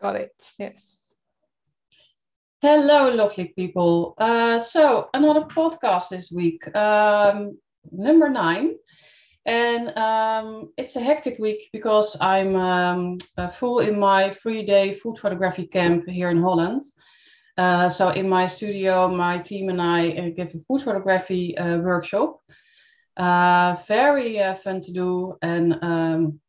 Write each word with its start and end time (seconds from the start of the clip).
Got 0.00 0.16
it. 0.16 0.42
Yes. 0.58 1.14
Hello, 2.60 3.08
lovely 3.10 3.52
people. 3.56 4.14
Uh, 4.18 4.58
so, 4.58 5.08
another 5.14 5.42
podcast 5.42 6.10
this 6.10 6.30
week, 6.30 6.74
um, 6.76 7.58
number 7.90 8.28
nine. 8.28 8.74
And 9.46 9.96
um, 9.96 10.72
it's 10.76 10.96
a 10.96 11.00
hectic 11.00 11.38
week 11.38 11.70
because 11.72 12.16
I'm 12.20 12.56
um, 12.56 13.18
uh, 13.38 13.48
full 13.48 13.78
in 13.78 13.98
my 13.98 14.30
three 14.30 14.64
day 14.66 14.94
food 14.94 15.18
photography 15.18 15.66
camp 15.66 16.08
here 16.08 16.30
in 16.30 16.42
Holland. 16.42 16.82
Uh, 17.56 17.88
so, 17.88 18.10
in 18.10 18.28
my 18.28 18.46
studio, 18.46 19.08
my 19.08 19.38
team 19.38 19.70
and 19.70 19.80
I 19.80 20.10
uh, 20.10 20.30
give 20.30 20.54
a 20.54 20.58
food 20.66 20.82
photography 20.82 21.56
uh, 21.56 21.78
workshop. 21.78 22.40
Uh, 23.16 23.76
very 23.86 24.38
fun 24.62 24.82
to 24.82 24.92
do. 24.92 25.38
And 25.40 25.78
um, 25.82 26.40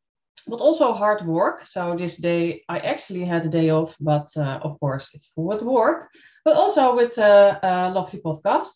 but 0.48 0.59
also 0.59 0.93
hard 0.93 1.25
work. 1.25 1.66
So 1.66 1.95
this 1.98 2.18
day 2.18 2.64
I 2.69 2.79
actually 2.79 3.25
had 3.25 3.46
a 3.46 3.50
day 3.50 3.69
off, 3.69 3.96
but 4.00 4.28
uh, 4.36 4.60
of 4.64 4.79
course 4.79 5.10
it's 5.14 5.32
with 5.36 5.61
work, 5.61 6.10
but 6.46 6.55
also 6.55 6.96
with 6.96 7.18
a, 7.18 7.60
a, 7.61 7.92
lovely 7.92 8.19
podcast. 8.19 8.74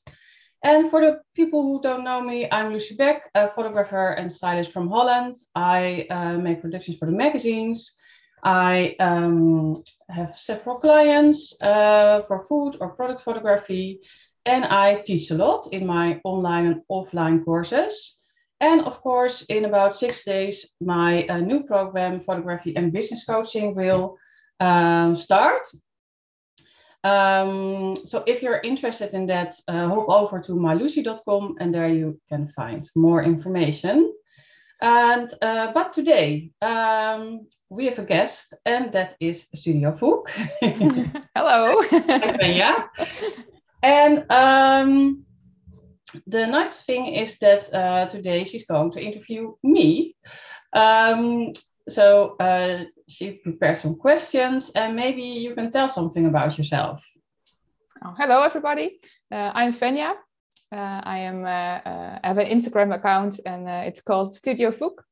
And 0.64 0.92
for 0.92 1.02
the 1.02 1.22
people 1.36 1.64
who 1.64 1.82
don't 1.82 2.04
know 2.04 2.22
me, 2.22 2.48
I'm 2.52 2.72
Lucy 2.72 2.96
Beck, 2.96 3.30
a 3.34 3.50
photographer 3.50 4.12
and 4.12 4.32
stylist 4.32 4.72
from 4.72 4.90
Holland. 4.90 5.36
I 5.56 6.06
uh, 6.10 6.38
make 6.38 6.62
productions 6.62 6.98
for 6.98 7.08
the 7.08 7.12
magazines. 7.14 7.96
I 8.44 8.96
um, 9.00 9.84
have 10.10 10.36
several 10.36 10.78
clients 10.80 11.60
uh, 11.62 12.22
for 12.28 12.46
food 12.48 12.78
or 12.80 12.90
product 12.90 13.22
photography, 13.22 14.02
and 14.46 14.66
I 14.66 15.02
teach 15.06 15.32
a 15.32 15.36
lot 15.36 15.72
in 15.72 15.86
my 15.86 16.20
online 16.24 16.66
and 16.68 16.82
offline 16.92 17.44
courses. 17.46 18.21
And 18.62 18.82
of 18.82 19.02
course, 19.02 19.42
in 19.50 19.66
about 19.66 19.98
six 19.98 20.24
days, 20.24 20.70
my 20.80 21.26
uh, 21.26 21.40
new 21.40 21.64
program, 21.64 22.22
Photography 22.22 22.76
and 22.76 22.94
Business 22.94 23.26
Coaching, 23.26 23.76
will 23.76 24.18
um, 24.60 25.16
start. 25.16 25.68
Um, 27.04 27.98
so 28.06 28.24
if 28.28 28.44
you're 28.44 28.62
interested 28.64 29.16
in 29.16 29.26
that, 29.26 29.54
uh, 29.68 29.88
hop 29.88 30.08
over 30.08 30.40
to 30.42 30.52
mylucy.com 30.52 31.56
and 31.60 31.74
there 31.74 31.90
you 31.90 32.22
can 32.30 32.48
find 32.50 32.88
more 32.96 33.24
information. 33.24 34.14
And 34.84 35.34
uh, 35.42 35.72
but 35.74 35.94
today 35.94 36.52
um, 36.62 37.48
we 37.70 37.86
have 37.86 38.00
a 38.00 38.04
guest, 38.04 38.56
and 38.66 38.92
that 38.94 39.16
is 39.20 39.48
Studio 39.54 39.92
Fook. 39.92 40.28
Hello. 41.36 41.82
yeah. 42.42 42.88
And 43.84 44.26
um, 44.32 45.26
the 46.28 46.48
nice 46.48 46.84
thing 46.84 47.08
is 47.08 47.38
that 47.40 47.74
uh, 47.74 48.06
today 48.08 48.44
she's 48.44 48.66
going 48.66 48.92
to 48.92 49.02
interview 49.02 49.54
me. 49.64 50.16
Um, 50.74 51.54
so 51.90 52.36
uh, 52.40 52.86
she 53.08 53.32
prepared 53.32 53.78
some 53.78 53.96
questions, 53.96 54.72
and 54.76 54.96
maybe 54.96 55.22
you 55.22 55.56
can 55.56 55.70
tell 55.70 55.90
something 55.90 56.26
about 56.26 56.58
yourself. 56.58 57.04
Oh, 58.04 58.14
hello, 58.18 58.44
everybody. 58.44 59.00
Uh, 59.32 59.52
I'm 59.54 59.74
Fenya. 59.74 60.14
Uh, 60.72 61.02
I 61.04 61.20
am 61.20 61.44
uh, 61.44 61.48
uh, 61.48 62.20
have 62.24 62.38
an 62.38 62.48
Instagram 62.48 62.96
account, 62.96 63.40
and 63.46 63.68
it's 63.68 64.02
called 64.02 64.34
Studio 64.34 64.72
Fook. 64.72 65.04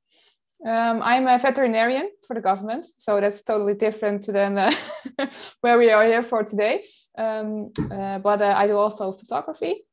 Um, 0.66 1.02
I'm 1.02 1.28
a 1.28 1.38
veterinarian 1.40 2.10
for 2.28 2.34
the 2.34 2.42
government, 2.42 2.86
so 2.98 3.20
that's 3.22 3.44
totally 3.44 3.74
different 3.74 4.24
to 4.24 4.32
than 4.32 4.56
where 5.62 5.78
we 5.78 5.90
are 5.92 6.06
here 6.06 6.24
for 6.24 6.44
today. 6.44 6.86
Um, 7.18 7.72
but 7.90 8.42
I 8.42 8.68
do 8.68 8.76
also 8.78 9.12
photography. 9.14 9.86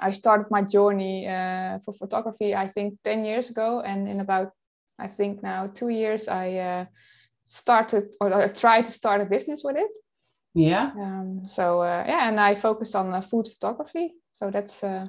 I 0.00 0.12
started 0.12 0.50
my 0.50 0.62
journey 0.62 1.26
uh, 1.26 1.78
for 1.84 1.92
photography, 1.92 2.54
I 2.54 2.66
think 2.66 2.98
10 3.04 3.24
years 3.24 3.50
ago. 3.50 3.80
And 3.80 4.08
in 4.08 4.20
about, 4.20 4.52
I 4.98 5.08
think 5.08 5.42
now 5.42 5.66
two 5.66 5.88
years, 5.88 6.28
I 6.28 6.54
uh, 6.54 6.84
started 7.46 8.14
or 8.20 8.32
I 8.32 8.48
tried 8.48 8.84
to 8.86 8.92
start 8.92 9.20
a 9.20 9.26
business 9.26 9.62
with 9.64 9.76
it. 9.76 9.90
Yeah. 10.54 10.90
Um, 10.98 11.42
so, 11.46 11.82
uh, 11.82 12.04
yeah, 12.06 12.28
and 12.28 12.40
I 12.40 12.54
focused 12.54 12.94
on 12.94 13.12
uh, 13.12 13.20
food 13.20 13.48
photography. 13.48 14.14
So 14.32 14.50
that's 14.50 14.82
uh, 14.82 15.06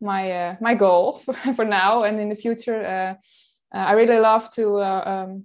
my 0.00 0.30
uh, 0.30 0.56
my 0.60 0.74
goal 0.74 1.12
for, 1.24 1.34
for 1.54 1.64
now. 1.64 2.04
And 2.04 2.20
in 2.20 2.28
the 2.28 2.36
future, 2.36 3.16
I 3.72 3.92
really 3.92 4.18
love 4.18 4.50
to 4.54 4.80
um, 4.82 5.44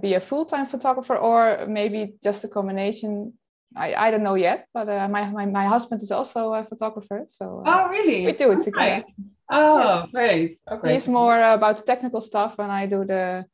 be 0.00 0.14
a 0.14 0.20
full 0.20 0.44
time 0.46 0.66
photographer 0.66 1.16
or 1.16 1.66
maybe 1.66 2.14
just 2.22 2.44
a 2.44 2.48
combination 2.48 3.34
I, 3.76 3.94
I 3.94 4.10
don't 4.10 4.22
know 4.22 4.34
yet, 4.34 4.66
but 4.74 4.88
uh, 4.88 5.08
my, 5.08 5.30
my 5.30 5.46
my 5.46 5.66
husband 5.66 6.02
is 6.02 6.10
also 6.10 6.54
a 6.54 6.64
photographer, 6.64 7.26
so 7.28 7.62
uh, 7.64 7.70
oh 7.70 7.88
really? 7.88 8.26
We 8.26 8.32
do 8.32 8.50
it 8.52 8.62
together. 8.62 9.04
Right. 9.04 9.04
Oh, 9.50 9.78
yes. 9.78 10.10
great! 10.12 10.60
Okay. 10.70 10.94
He's 10.94 11.08
more 11.08 11.36
about 11.36 11.76
the 11.76 11.82
technical 11.82 12.20
stuff, 12.20 12.58
and 12.58 12.70
I 12.70 12.86
do 12.86 13.04
the 13.04 13.44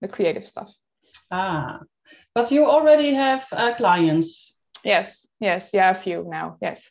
the 0.00 0.08
creative 0.08 0.46
stuff. 0.46 0.72
Ah, 1.30 1.80
but 2.34 2.50
you 2.50 2.64
already 2.64 3.12
have 3.12 3.46
uh, 3.52 3.74
clients. 3.74 4.54
Yes, 4.84 5.26
yes, 5.40 5.70
yeah, 5.72 5.90
a 5.90 5.94
few 5.94 6.24
now. 6.26 6.56
Yes. 6.62 6.90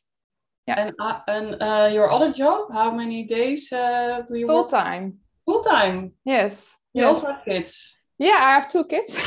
Yeah. 0.68 0.80
And 0.80 0.96
uh, 1.00 1.20
and 1.28 1.56
uh, 1.62 1.90
your 1.92 2.12
other 2.12 2.32
job? 2.32 2.72
How 2.72 2.92
many 2.92 3.24
days 3.24 3.72
uh, 3.72 4.22
do 4.28 4.38
you 4.38 4.48
full 4.48 4.68
time? 4.68 5.18
Full 5.46 5.64
time. 5.64 6.12
Yes. 6.26 6.76
You 6.94 7.04
yes. 7.04 7.16
also 7.16 7.28
have 7.28 7.46
kids. 7.46 7.98
Yeah, 8.20 8.38
I 8.40 8.54
have 8.56 8.70
two 8.70 8.84
kids. 8.84 9.18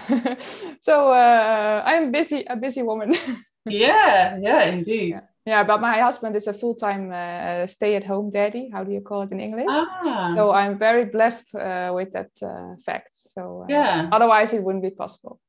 so 0.82 1.12
uh, 1.12 1.84
I'm 1.86 2.12
busy, 2.12 2.46
a 2.48 2.56
busy 2.56 2.84
woman. 2.84 3.14
yeah, 3.66 4.38
yeah, 4.42 4.64
indeed. 4.66 5.10
Yeah. 5.10 5.22
yeah. 5.46 5.64
but 5.64 5.82
my 5.82 6.00
husband 6.00 6.36
is 6.36 6.48
a 6.48 6.54
full-time 6.54 7.12
uh, 7.12 7.68
stay-at-home 7.68 8.30
daddy. 8.30 8.70
How 8.72 8.84
do 8.84 8.92
you 8.92 9.02
call 9.02 9.24
it 9.24 9.32
in 9.32 9.40
English? 9.40 9.68
Ah. 9.70 10.34
So 10.36 10.52
I'm 10.52 10.78
very 10.78 11.06
blessed 11.06 11.56
uh, 11.56 11.92
with 11.94 12.14
that 12.14 12.32
uh, 12.42 12.76
fact. 12.86 13.10
So 13.14 13.64
uh, 13.64 13.66
yeah, 13.70 14.10
otherwise 14.12 14.54
it 14.54 14.64
wouldn't 14.64 14.84
be 14.84 14.92
possible. 14.92 15.40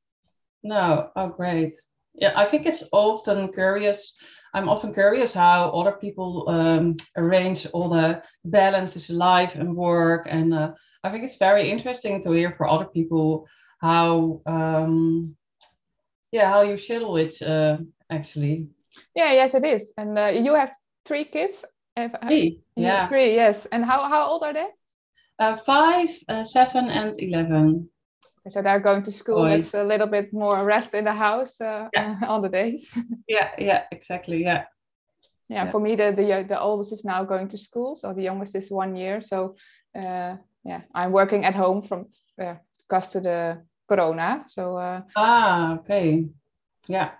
No, 0.63 1.09
oh 1.15 1.29
great. 1.29 1.73
Yeah, 2.15 2.33
I 2.35 2.45
think 2.45 2.65
it's 2.65 2.83
often 2.91 3.51
curious. 3.53 4.17
I'm 4.53 4.67
often 4.67 4.93
curious 4.93 5.31
how 5.31 5.69
other 5.69 5.93
people 5.93 6.49
um, 6.49 6.97
arrange 7.15 7.67
all 7.67 7.89
the 7.89 8.23
balances, 8.43 9.09
life 9.09 9.55
and 9.55 9.75
work, 9.75 10.27
and 10.27 10.53
uh, 10.53 10.71
I 11.03 11.11
think 11.11 11.23
it's 11.23 11.37
very 11.37 11.69
interesting 11.69 12.21
to 12.23 12.31
hear 12.31 12.53
for 12.57 12.67
other 12.67 12.85
people 12.85 13.47
how 13.79 14.41
um, 14.45 15.35
yeah 16.31 16.49
how 16.49 16.61
you 16.61 16.77
schedule 16.77 17.17
it 17.17 17.41
uh, 17.41 17.77
actually. 18.09 18.67
Yeah 19.15 19.33
yes 19.33 19.55
it 19.55 19.63
is. 19.63 19.93
And 19.97 20.17
uh, 20.17 20.27
you 20.27 20.53
have 20.55 20.75
three 21.05 21.25
kids? 21.25 21.65
Three 22.27 22.61
yeah. 22.75 23.07
three 23.07 23.35
yes. 23.35 23.65
And 23.71 23.83
how, 23.83 24.07
how 24.07 24.27
old 24.27 24.43
are 24.43 24.53
they? 24.53 24.67
Uh, 25.39 25.55
five 25.55 26.09
uh, 26.27 26.43
seven 26.43 26.89
and 26.89 27.13
11 27.17 27.89
so 28.49 28.63
they're 28.63 28.79
going 28.79 29.03
to 29.03 29.11
school. 29.11 29.43
Boys. 29.43 29.71
that's 29.71 29.73
a 29.75 29.83
little 29.83 30.07
bit 30.07 30.33
more 30.33 30.63
rest 30.63 30.93
in 30.93 31.03
the 31.03 31.13
house 31.13 31.61
uh, 31.61 31.87
yeah. 31.93 32.17
on 32.27 32.41
the 32.41 32.49
days. 32.49 32.97
Yeah 33.27 33.51
yeah 33.57 33.83
exactly 33.91 34.43
yeah. 34.43 34.65
Yeah, 35.49 35.65
yeah. 35.65 35.71
for 35.71 35.79
me 35.79 35.95
the, 35.95 36.11
the 36.11 36.45
the 36.47 36.59
oldest 36.59 36.93
is 36.93 37.03
now 37.03 37.23
going 37.23 37.47
to 37.49 37.57
school 37.57 37.95
so 37.95 38.13
the 38.13 38.23
youngest 38.23 38.55
is 38.55 38.71
one 38.71 38.95
year. 38.95 39.21
So 39.21 39.55
uh, 39.95 40.37
yeah 40.65 40.81
i'm 40.93 41.11
working 41.11 41.45
at 41.45 41.55
home 41.55 41.81
from 41.81 42.07
uh, 42.41 42.55
because 42.89 43.07
to 43.09 43.19
the 43.19 43.61
corona. 43.87 44.45
So 44.47 44.77
uh, 44.77 45.01
ah, 45.15 45.75
okay, 45.79 46.25
yeah, 46.87 47.11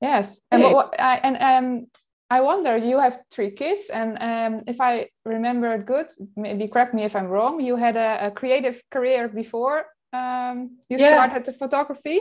yes. 0.00 0.40
And 0.50 0.62
what, 0.62 0.74
what 0.74 1.00
I, 1.00 1.16
and 1.22 1.36
um, 1.40 1.86
I 2.30 2.40
wonder, 2.40 2.76
you 2.76 2.98
have 2.98 3.18
three 3.30 3.50
kids, 3.50 3.90
and 3.90 4.18
um, 4.20 4.62
if 4.66 4.80
I 4.80 5.08
remember 5.24 5.72
it 5.72 5.86
good, 5.86 6.06
maybe 6.36 6.68
correct 6.68 6.94
me 6.94 7.04
if 7.04 7.14
I'm 7.16 7.26
wrong. 7.28 7.60
You 7.60 7.76
had 7.76 7.96
a, 7.96 8.26
a 8.26 8.30
creative 8.30 8.82
career 8.90 9.28
before 9.28 9.86
um, 10.12 10.78
you 10.88 10.98
yeah. 10.98 11.08
started 11.08 11.44
the 11.44 11.52
photography 11.52 12.20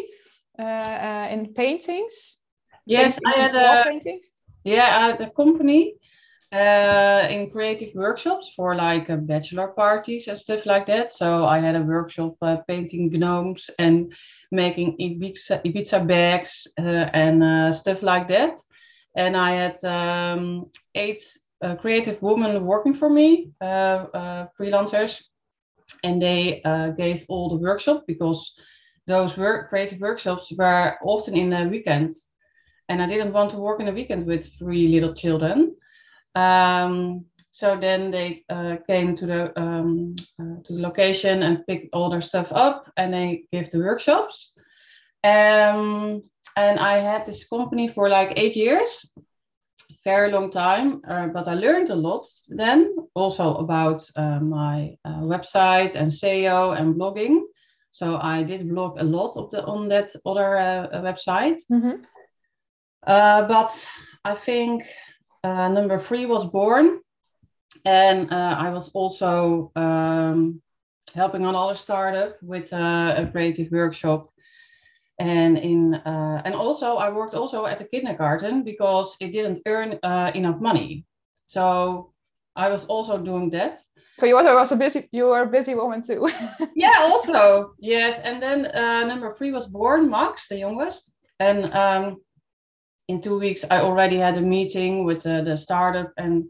uh, 0.57 0.63
uh, 0.63 1.27
in 1.31 1.53
paintings. 1.53 2.37
Yes, 2.85 3.19
paintings 3.19 3.21
I 3.25 3.41
had 3.41 3.55
a 3.55 3.83
paintings. 3.83 4.25
yeah, 4.63 4.97
I 4.97 5.07
had 5.09 5.21
a 5.21 5.29
company 5.31 5.95
uh, 6.51 7.27
in 7.29 7.49
creative 7.51 7.93
workshops 7.93 8.51
for 8.55 8.75
like 8.75 9.09
uh, 9.09 9.17
bachelor 9.17 9.67
parties 9.67 10.27
and 10.27 10.37
stuff 10.37 10.65
like 10.65 10.87
that. 10.87 11.11
So 11.11 11.45
I 11.45 11.59
had 11.59 11.75
a 11.75 11.81
workshop 11.81 12.35
uh, 12.41 12.57
painting 12.67 13.09
gnomes 13.11 13.69
and 13.77 14.13
making 14.51 14.97
Ibiza, 14.99 15.63
Ibiza 15.63 16.07
bags 16.07 16.67
uh, 16.79 17.09
and 17.13 17.43
uh, 17.43 17.71
stuff 17.71 18.01
like 18.01 18.27
that. 18.29 18.57
And 19.15 19.37
I 19.37 19.51
had 19.51 19.83
um, 19.83 20.71
eight 20.95 21.23
creative 21.81 22.21
women 22.21 22.65
working 22.65 22.93
for 22.93 23.09
me, 23.09 23.51
freelancers, 23.61 25.21
and 26.03 26.21
they 26.21 26.61
gave 26.97 27.25
all 27.27 27.49
the 27.49 27.57
workshops 27.57 28.03
because 28.07 28.53
those 29.07 29.37
work 29.37 29.69
creative 29.69 29.99
workshops 29.99 30.53
were 30.57 30.95
often 31.03 31.35
in 31.35 31.49
the 31.49 31.67
weekend. 31.69 32.15
And 32.87 33.01
I 33.01 33.07
didn't 33.07 33.33
want 33.33 33.51
to 33.51 33.57
work 33.57 33.79
in 33.79 33.87
the 33.87 33.91
weekend 33.91 34.25
with 34.25 34.47
three 34.57 34.87
little 34.87 35.13
children. 35.13 35.75
Um, 36.39 37.25
so 37.51 37.77
then 37.77 38.11
they 38.11 38.43
uh, 38.49 38.77
came 38.87 39.15
to 39.15 39.25
the 39.25 39.59
um, 39.59 40.15
uh, 40.39 40.61
to 40.63 40.73
the 40.73 40.81
location 40.81 41.43
and 41.43 41.65
picked 41.67 41.93
all 41.93 42.09
their 42.09 42.21
stuff 42.21 42.51
up, 42.51 42.91
and 42.95 43.13
they 43.13 43.43
gave 43.51 43.69
the 43.69 43.79
workshops. 43.79 44.53
Um, 45.23 46.23
and 46.55 46.79
I 46.79 46.99
had 46.99 47.25
this 47.25 47.47
company 47.47 47.87
for 47.89 48.09
like 48.09 48.37
eight 48.37 48.55
years, 48.55 49.11
very 50.05 50.31
long 50.31 50.51
time. 50.51 51.01
Uh, 51.07 51.27
but 51.27 51.47
I 51.47 51.53
learned 51.55 51.89
a 51.89 51.95
lot 51.95 52.25
then, 52.47 52.95
also 53.13 53.55
about 53.55 54.01
uh, 54.15 54.39
my 54.39 54.95
uh, 55.03 55.21
website 55.21 55.95
and 55.95 56.11
SEO 56.11 56.79
and 56.79 56.95
blogging. 56.95 57.41
So 57.91 58.17
I 58.21 58.43
did 58.43 58.69
blog 58.69 58.99
a 58.99 59.03
lot 59.03 59.35
of 59.35 59.49
the 59.49 59.65
on 59.65 59.89
that 59.89 60.09
other 60.25 60.57
uh, 60.57 61.01
website. 61.01 61.59
Mhm. 61.69 62.03
Uh, 63.07 63.47
but 63.47 63.87
I 64.23 64.35
think 64.35 64.83
uh, 65.43 65.69
number 65.69 65.99
three 65.99 66.25
was 66.25 66.45
born, 66.45 66.99
and 67.85 68.31
uh, 68.31 68.55
I 68.57 68.69
was 68.71 68.89
also 68.89 69.71
um, 69.75 70.61
helping 71.13 71.45
another 71.45 71.75
startup 71.75 72.41
with 72.41 72.71
uh, 72.73 73.15
a 73.17 73.27
creative 73.31 73.71
workshop, 73.71 74.29
and 75.19 75.57
in 75.57 75.95
uh, 75.95 76.41
and 76.45 76.55
also 76.55 76.97
I 76.97 77.09
worked 77.09 77.35
also 77.35 77.65
at 77.65 77.81
a 77.81 77.85
kindergarten 77.85 78.63
because 78.63 79.15
it 79.19 79.31
didn't 79.31 79.59
earn 79.65 79.99
uh, 80.03 80.31
enough 80.35 80.59
money, 80.59 81.05
so 81.45 82.13
I 82.55 82.69
was 82.69 82.85
also 82.85 83.17
doing 83.17 83.49
that. 83.51 83.79
So 84.19 84.25
you 84.25 84.35
also 84.35 84.55
was 84.55 84.71
a 84.71 84.75
busy 84.75 85.07
you 85.11 85.27
were 85.27 85.43
a 85.43 85.47
busy 85.47 85.75
woman 85.75 86.03
too. 86.03 86.27
yeah, 86.75 86.95
also. 86.99 87.73
Yes, 87.79 88.19
and 88.19 88.41
then 88.41 88.65
uh, 88.65 89.05
number 89.05 89.33
three 89.33 89.51
was 89.51 89.67
born, 89.67 90.09
Max, 90.09 90.47
the 90.49 90.57
youngest, 90.57 91.13
and 91.39 91.73
um, 91.73 92.17
in 93.09 93.19
two 93.19 93.39
weeks 93.39 93.65
I 93.69 93.81
already 93.81 94.17
had 94.17 94.37
a 94.37 94.41
meeting 94.41 95.03
with 95.03 95.25
uh, 95.25 95.41
the 95.41 95.57
startup, 95.57 96.13
and 96.17 96.45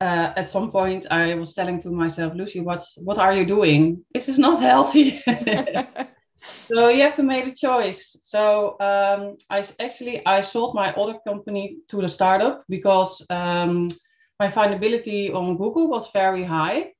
uh, 0.00 0.34
at 0.36 0.48
some 0.48 0.70
point 0.70 1.06
I 1.10 1.34
was 1.34 1.54
telling 1.54 1.80
to 1.80 1.90
myself, 1.90 2.34
Lucy, 2.34 2.60
what 2.60 2.84
what 2.98 3.18
are 3.18 3.34
you 3.34 3.46
doing? 3.46 4.04
This 4.14 4.28
is 4.28 4.38
not 4.38 4.60
healthy. 4.60 5.22
so 6.46 6.88
you 6.88 7.02
have 7.02 7.16
to 7.16 7.22
make 7.22 7.46
a 7.46 7.54
choice. 7.54 8.16
So 8.22 8.76
um, 8.80 9.38
I 9.48 9.64
actually 9.80 10.24
I 10.26 10.42
sold 10.42 10.74
my 10.74 10.92
other 10.92 11.18
company 11.26 11.78
to 11.88 12.02
the 12.02 12.08
startup 12.08 12.64
because 12.68 13.24
um, 13.30 13.88
my 14.38 14.48
findability 14.48 15.34
on 15.34 15.56
Google 15.56 15.88
was 15.88 16.10
very 16.12 16.44
high. 16.44 16.92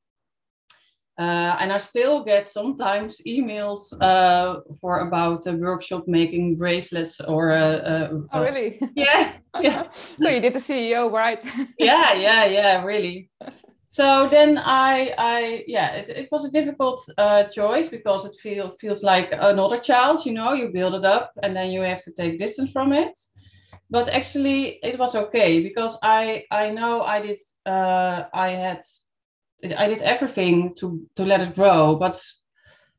Uh, 1.19 1.57
and 1.61 1.73
I 1.73 1.79
still 1.79 2.23
get 2.23 2.47
sometimes 2.47 3.23
emails 3.27 3.81
uh, 4.03 4.61
for 4.81 5.01
about 5.09 5.47
a 5.47 5.53
workshop 5.53 6.05
making 6.07 6.57
bracelets 6.57 7.21
or 7.21 7.53
uh, 7.53 8.11
oh 8.33 8.43
really? 8.43 8.79
yeah 8.95 9.33
yeah 9.63 9.87
so 9.93 10.29
you 10.29 10.41
did 10.41 10.53
the 10.53 10.59
SEO, 10.59 11.11
right? 11.11 11.43
yeah 11.79 12.13
yeah 12.13 12.45
yeah 12.45 12.85
really 12.85 13.31
so 13.97 14.29
then 14.29 14.59
i 14.59 15.15
i 15.17 15.65
yeah 15.67 15.95
it, 15.95 16.11
it 16.11 16.29
was 16.31 16.45
a 16.45 16.51
difficult 16.51 17.01
uh, 17.17 17.45
choice 17.45 17.89
because 17.89 18.27
it 18.27 18.37
feel, 18.43 18.71
feels 18.73 19.03
like 19.03 19.29
another 19.33 19.79
child 19.79 20.27
you 20.27 20.33
know 20.33 20.53
you 20.53 20.69
build 20.69 20.95
it 20.95 21.05
up 21.07 21.33
and 21.43 21.57
then 21.57 21.71
you 21.71 21.81
have 21.81 22.03
to 22.03 22.13
take 22.13 22.39
distance 22.39 22.71
from 22.71 22.93
it 22.93 23.19
but 23.89 24.07
actually 24.11 24.79
it 24.83 24.99
was 24.99 25.15
okay 25.15 25.63
because 25.63 25.97
i 26.03 26.45
i 26.51 26.69
know 26.69 27.01
i 27.03 27.23
did 27.23 27.39
uh, 27.65 28.25
i 28.35 28.51
had 28.51 28.83
i 29.79 29.87
did 29.89 30.03
everything 30.03 30.73
to 30.75 31.07
to 31.17 31.25
let 31.25 31.43
it 31.43 31.55
grow 31.55 31.97
but 31.97 32.21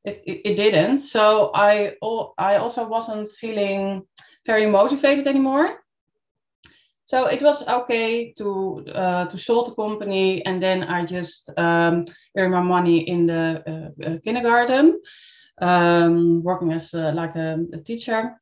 it, 0.05 0.21
it, 0.25 0.41
it 0.45 0.55
didn't 0.55 0.99
so 0.99 1.51
i 1.53 1.93
al- 2.03 2.33
i 2.37 2.55
also 2.55 2.87
wasn't 2.87 3.27
feeling 3.39 4.01
very 4.45 4.65
motivated 4.65 5.27
anymore 5.27 5.79
so 7.07 7.25
it 7.27 7.41
was 7.41 7.65
okay 7.67 8.33
to 8.33 8.83
uh, 8.93 9.25
to 9.27 9.37
sell 9.37 9.63
the 9.63 9.73
company, 9.75 10.45
and 10.45 10.61
then 10.61 10.83
I 10.83 11.05
just 11.05 11.49
um, 11.57 12.03
earn 12.37 12.51
my 12.51 12.61
money 12.61 13.07
in 13.07 13.27
the 13.27 13.63
uh, 13.65 14.07
uh, 14.07 14.17
kindergarten, 14.25 14.99
um, 15.61 16.43
working 16.43 16.73
as 16.73 16.93
uh, 16.93 17.13
like 17.15 17.33
a, 17.37 17.59
a 17.73 17.77
teacher. 17.77 18.35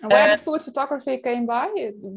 Where 0.00 0.24
Uh, 0.24 0.36
did 0.36 0.40
food 0.40 0.62
photography 0.62 1.18
came 1.18 1.46
by? 1.46 1.68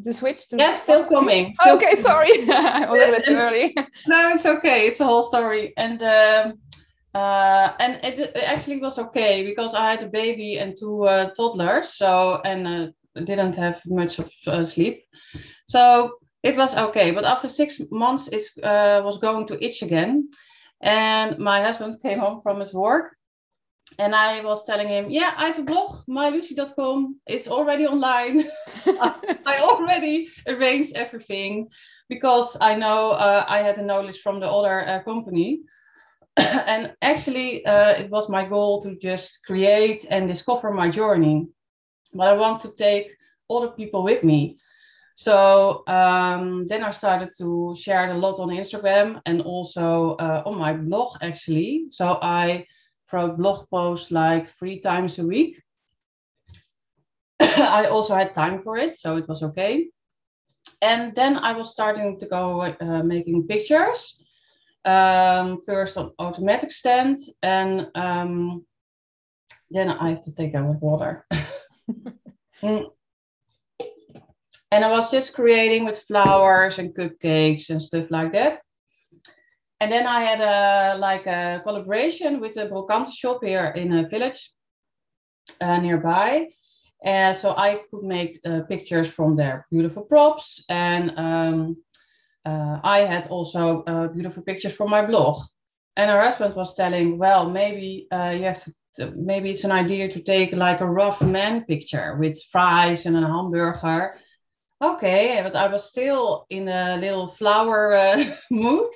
The 0.03 0.13
switch 0.13 0.47
to 0.49 0.57
Yeah, 0.57 0.73
still 0.73 1.05
coming. 1.05 1.53
still 1.53 1.75
okay, 1.75 1.95
sorry, 1.95 2.29
I'm 2.49 2.89
a 2.89 2.93
little 2.93 3.15
bit 3.15 3.27
early. 3.29 3.75
no, 4.07 4.29
it's 4.33 4.45
okay. 4.45 4.87
It's 4.87 4.99
a 4.99 5.05
whole 5.05 5.23
story, 5.23 5.73
and 5.77 6.01
um, 6.01 6.59
uh, 7.13 7.73
and 7.79 7.99
it, 8.03 8.19
it 8.19 8.43
actually 8.43 8.79
was 8.81 8.97
okay 8.97 9.45
because 9.45 9.75
I 9.75 9.91
had 9.91 10.03
a 10.03 10.07
baby 10.07 10.57
and 10.57 10.75
two 10.75 11.03
uh, 11.05 11.29
toddlers, 11.37 11.93
so 11.93 12.41
and 12.43 12.67
uh, 12.67 12.87
didn't 13.23 13.55
have 13.55 13.81
much 13.85 14.19
of 14.19 14.31
uh, 14.47 14.65
sleep, 14.65 15.03
so 15.67 16.11
it 16.43 16.55
was 16.57 16.75
okay. 16.75 17.11
But 17.11 17.25
after 17.25 17.47
six 17.49 17.81
months, 17.91 18.27
it 18.29 18.43
uh, 18.63 19.01
was 19.05 19.19
going 19.19 19.47
to 19.47 19.63
itch 19.63 19.83
again, 19.83 20.29
and 20.81 21.37
my 21.39 21.61
husband 21.61 22.01
came 22.01 22.19
home 22.19 22.41
from 22.41 22.59
his 22.59 22.73
work. 22.73 23.14
And 23.99 24.13
I 24.13 24.43
was 24.43 24.65
telling 24.65 24.87
him, 24.87 25.09
yeah, 25.09 25.33
I 25.37 25.47
have 25.47 25.59
a 25.59 25.63
blog, 25.63 26.05
mylucy.com. 26.07 27.19
It's 27.27 27.47
already 27.47 27.87
online. 27.87 28.49
I 28.85 29.59
already 29.61 30.29
arranged 30.47 30.95
everything 30.95 31.69
because 32.09 32.57
I 32.59 32.75
know 32.75 33.11
uh, 33.11 33.45
I 33.47 33.59
had 33.59 33.77
the 33.77 33.83
knowledge 33.83 34.21
from 34.21 34.39
the 34.39 34.49
other 34.49 34.87
uh, 34.87 35.03
company. 35.03 35.61
and 36.37 36.93
actually, 37.01 37.65
uh, 37.65 37.91
it 37.91 38.09
was 38.09 38.29
my 38.29 38.45
goal 38.45 38.81
to 38.81 38.97
just 38.97 39.45
create 39.45 40.05
and 40.09 40.27
discover 40.27 40.71
my 40.71 40.89
journey. 40.89 41.47
But 42.13 42.27
I 42.27 42.33
want 42.33 42.61
to 42.61 42.75
take 42.75 43.15
other 43.49 43.69
people 43.69 44.03
with 44.03 44.23
me. 44.23 44.57
So 45.15 45.87
um, 45.87 46.67
then 46.67 46.83
I 46.83 46.91
started 46.91 47.31
to 47.37 47.73
share 47.79 48.09
it 48.09 48.13
a 48.13 48.17
lot 48.17 48.39
on 48.39 48.49
Instagram 48.49 49.21
and 49.25 49.41
also 49.41 50.15
uh, 50.19 50.43
on 50.45 50.57
my 50.57 50.73
blog, 50.73 51.17
actually. 51.21 51.85
So 51.89 52.19
I 52.21 52.65
wrote 53.11 53.37
blog 53.37 53.69
posts 53.69 54.11
like 54.11 54.49
three 54.57 54.79
times 54.79 55.19
a 55.19 55.25
week. 55.25 55.61
I 57.39 57.85
also 57.85 58.15
had 58.15 58.33
time 58.33 58.61
for 58.63 58.77
it, 58.77 58.95
so 58.95 59.17
it 59.17 59.27
was 59.27 59.43
okay. 59.43 59.89
And 60.81 61.15
then 61.15 61.37
I 61.37 61.53
was 61.53 61.71
starting 61.71 62.19
to 62.19 62.25
go 62.25 62.61
uh, 62.61 63.03
making 63.03 63.47
pictures. 63.47 64.21
Um, 64.83 65.61
first 65.65 65.97
on 65.97 66.11
automatic 66.19 66.69
stand, 66.69 67.17
and 67.41 67.87
um, 67.95 68.63
then 69.71 69.89
I 69.89 70.09
have 70.11 70.23
to 70.25 70.35
take 70.35 70.53
them 70.53 70.67
with 70.67 70.79
water. 70.79 71.25
Mm. 72.65 72.89
And 74.71 74.83
I 74.83 74.89
was 74.89 75.11
just 75.11 75.33
creating 75.33 75.85
with 75.85 76.01
flowers 76.01 76.79
and 76.79 76.95
cupcakes 76.95 77.69
and 77.69 77.81
stuff 77.81 78.09
like 78.09 78.31
that. 78.31 78.61
And 79.81 79.91
then 79.91 80.07
I 80.07 80.23
had 80.23 80.41
a 80.41 80.97
like 80.97 81.27
a 81.27 81.61
collaboration 81.63 82.39
with 82.39 82.57
a 82.57 82.67
brocante 82.67 83.13
shop 83.13 83.43
here 83.43 83.73
in 83.75 83.91
a 83.91 84.07
village 84.07 84.51
uh, 85.61 85.77
nearby. 85.79 86.47
And 87.03 87.35
so 87.35 87.51
I 87.51 87.81
could 87.91 88.03
make 88.03 88.39
uh, 88.45 88.61
pictures 88.61 89.07
from 89.07 89.35
their 89.35 89.67
beautiful 89.71 90.03
props. 90.03 90.63
And 90.69 91.13
um, 91.17 91.77
uh, 92.45 92.79
I 92.83 92.99
had 92.99 93.27
also 93.27 93.83
uh, 93.83 94.07
beautiful 94.07 94.43
pictures 94.43 94.73
from 94.73 94.89
my 94.89 95.05
blog. 95.05 95.43
And 95.97 96.09
her 96.09 96.21
husband 96.21 96.55
was 96.55 96.75
telling, 96.75 97.17
well, 97.17 97.49
maybe 97.49 98.07
uh, 98.11 98.33
you 98.35 98.43
have 98.43 98.63
to- 98.63 99.11
maybe 99.15 99.51
it's 99.51 99.65
an 99.65 99.71
idea 99.71 100.09
to 100.09 100.21
take 100.21 100.53
like 100.53 100.81
a 100.81 100.89
rough 100.89 101.21
man 101.21 101.65
picture 101.65 102.15
with 102.17 102.41
fries 102.51 103.05
and 103.05 103.15
a 103.17 103.21
hamburger. 103.21 104.15
Okay, 104.81 105.39
but 105.41 105.55
I 105.55 105.67
was 105.67 105.89
still 105.89 106.45
in 106.49 106.67
a 106.67 106.97
little 106.97 107.29
flower 107.29 107.93
uh, 107.93 108.35
mood. 108.51 108.91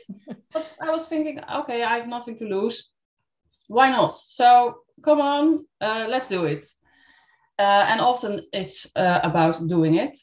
But 0.54 0.68
I 0.82 0.90
was 0.90 1.08
thinking, 1.08 1.40
okay, 1.40 1.84
I 1.84 1.98
have 1.98 2.08
nothing 2.08 2.36
to 2.38 2.46
lose. 2.46 2.90
Why 3.68 3.90
not? 3.90 4.14
So 4.14 4.82
come 5.04 5.22
on, 5.22 5.66
uh, 5.80 6.08
let's 6.10 6.28
do 6.28 6.46
it. 6.46 6.66
Uh, 7.60 7.86
and 7.90 8.02
often 8.02 8.42
it's 8.54 8.88
uh, 8.96 9.20
about 9.24 9.68
doing 9.68 9.96
it. 9.96 10.18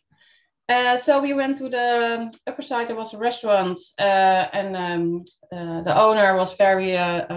Uh, 0.69 0.97
so 0.97 1.21
we 1.21 1.33
went 1.33 1.59
to 1.59 1.69
the 1.69 2.33
upper 2.47 2.63
side. 2.63 2.89
There 2.89 2.97
was 2.97 3.15
a 3.15 3.19
restaurant, 3.19 3.79
uh, 3.99 4.49
and 4.53 4.77
um, 4.77 5.25
the 5.51 5.95
owner 5.97 6.37
was 6.37 6.55
very 6.55 6.97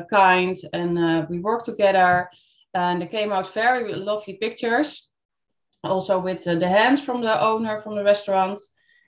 kind, 0.09 0.57
and 0.73 1.29
we 1.29 1.39
worked 1.39 1.65
together. 1.65 2.29
And 2.73 3.01
there 3.01 3.09
came 3.09 3.31
out 3.31 3.53
very 3.53 3.93
lovely 3.93 4.37
pictures, 4.41 5.08
also 5.83 6.19
with 6.19 6.47
uh, 6.47 6.55
the 6.55 6.67
hands 6.67 7.01
from 7.01 7.21
the 7.21 7.41
owner 7.41 7.81
from 7.81 7.95
the 7.95 8.03
restaurant. 8.03 8.59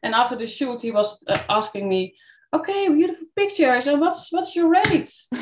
And 0.03 0.15
after 0.15 0.35
the 0.35 0.47
shoot, 0.47 0.81
he 0.81 0.91
was 0.91 1.23
uh, 1.27 1.37
asking 1.49 1.87
me, 1.87 2.15
"Okay, 2.53 2.89
beautiful 2.89 3.27
pictures, 3.35 3.87
and 3.87 4.01
what's 4.01 4.31
what's 4.31 4.55
your 4.55 4.69
rate?" 4.69 5.13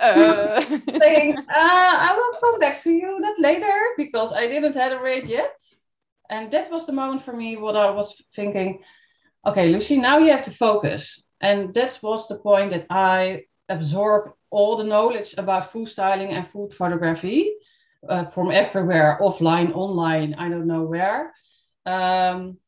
uh, 0.00 0.60
saying, 1.00 1.38
uh, 1.38 1.94
I 2.08 2.14
will 2.16 2.40
come 2.40 2.60
back 2.60 2.82
to 2.82 2.90
you 2.90 3.20
that 3.22 3.38
later 3.38 3.76
because 3.96 4.32
I 4.32 4.46
didn't 4.48 4.74
have 4.74 4.92
a 4.92 5.02
rate 5.02 5.26
yet. 5.26 5.56
And 6.30 6.50
that 6.52 6.70
was 6.70 6.86
the 6.86 6.92
moment 6.92 7.22
for 7.22 7.32
me 7.34 7.56
what 7.56 7.76
I 7.76 7.90
was 7.90 8.20
thinking, 8.34 8.82
okay, 9.46 9.68
Lucy, 9.68 9.98
now 9.98 10.18
you 10.18 10.30
have 10.30 10.44
to 10.44 10.50
focus. 10.50 11.22
And 11.40 11.74
that 11.74 11.98
was 12.02 12.26
the 12.26 12.38
point 12.38 12.70
that 12.70 12.86
I 12.88 13.44
absorbed 13.68 14.32
all 14.50 14.76
the 14.76 14.84
knowledge 14.84 15.34
about 15.36 15.72
food 15.72 15.88
styling 15.88 16.30
and 16.30 16.46
food 16.48 16.72
photography 16.72 17.52
uh, 18.08 18.26
from 18.26 18.50
everywhere, 18.50 19.18
offline, 19.20 19.72
online, 19.74 20.34
I 20.34 20.48
don't 20.48 20.66
know 20.66 20.82
where. 20.84 21.32
Um, 21.86 22.58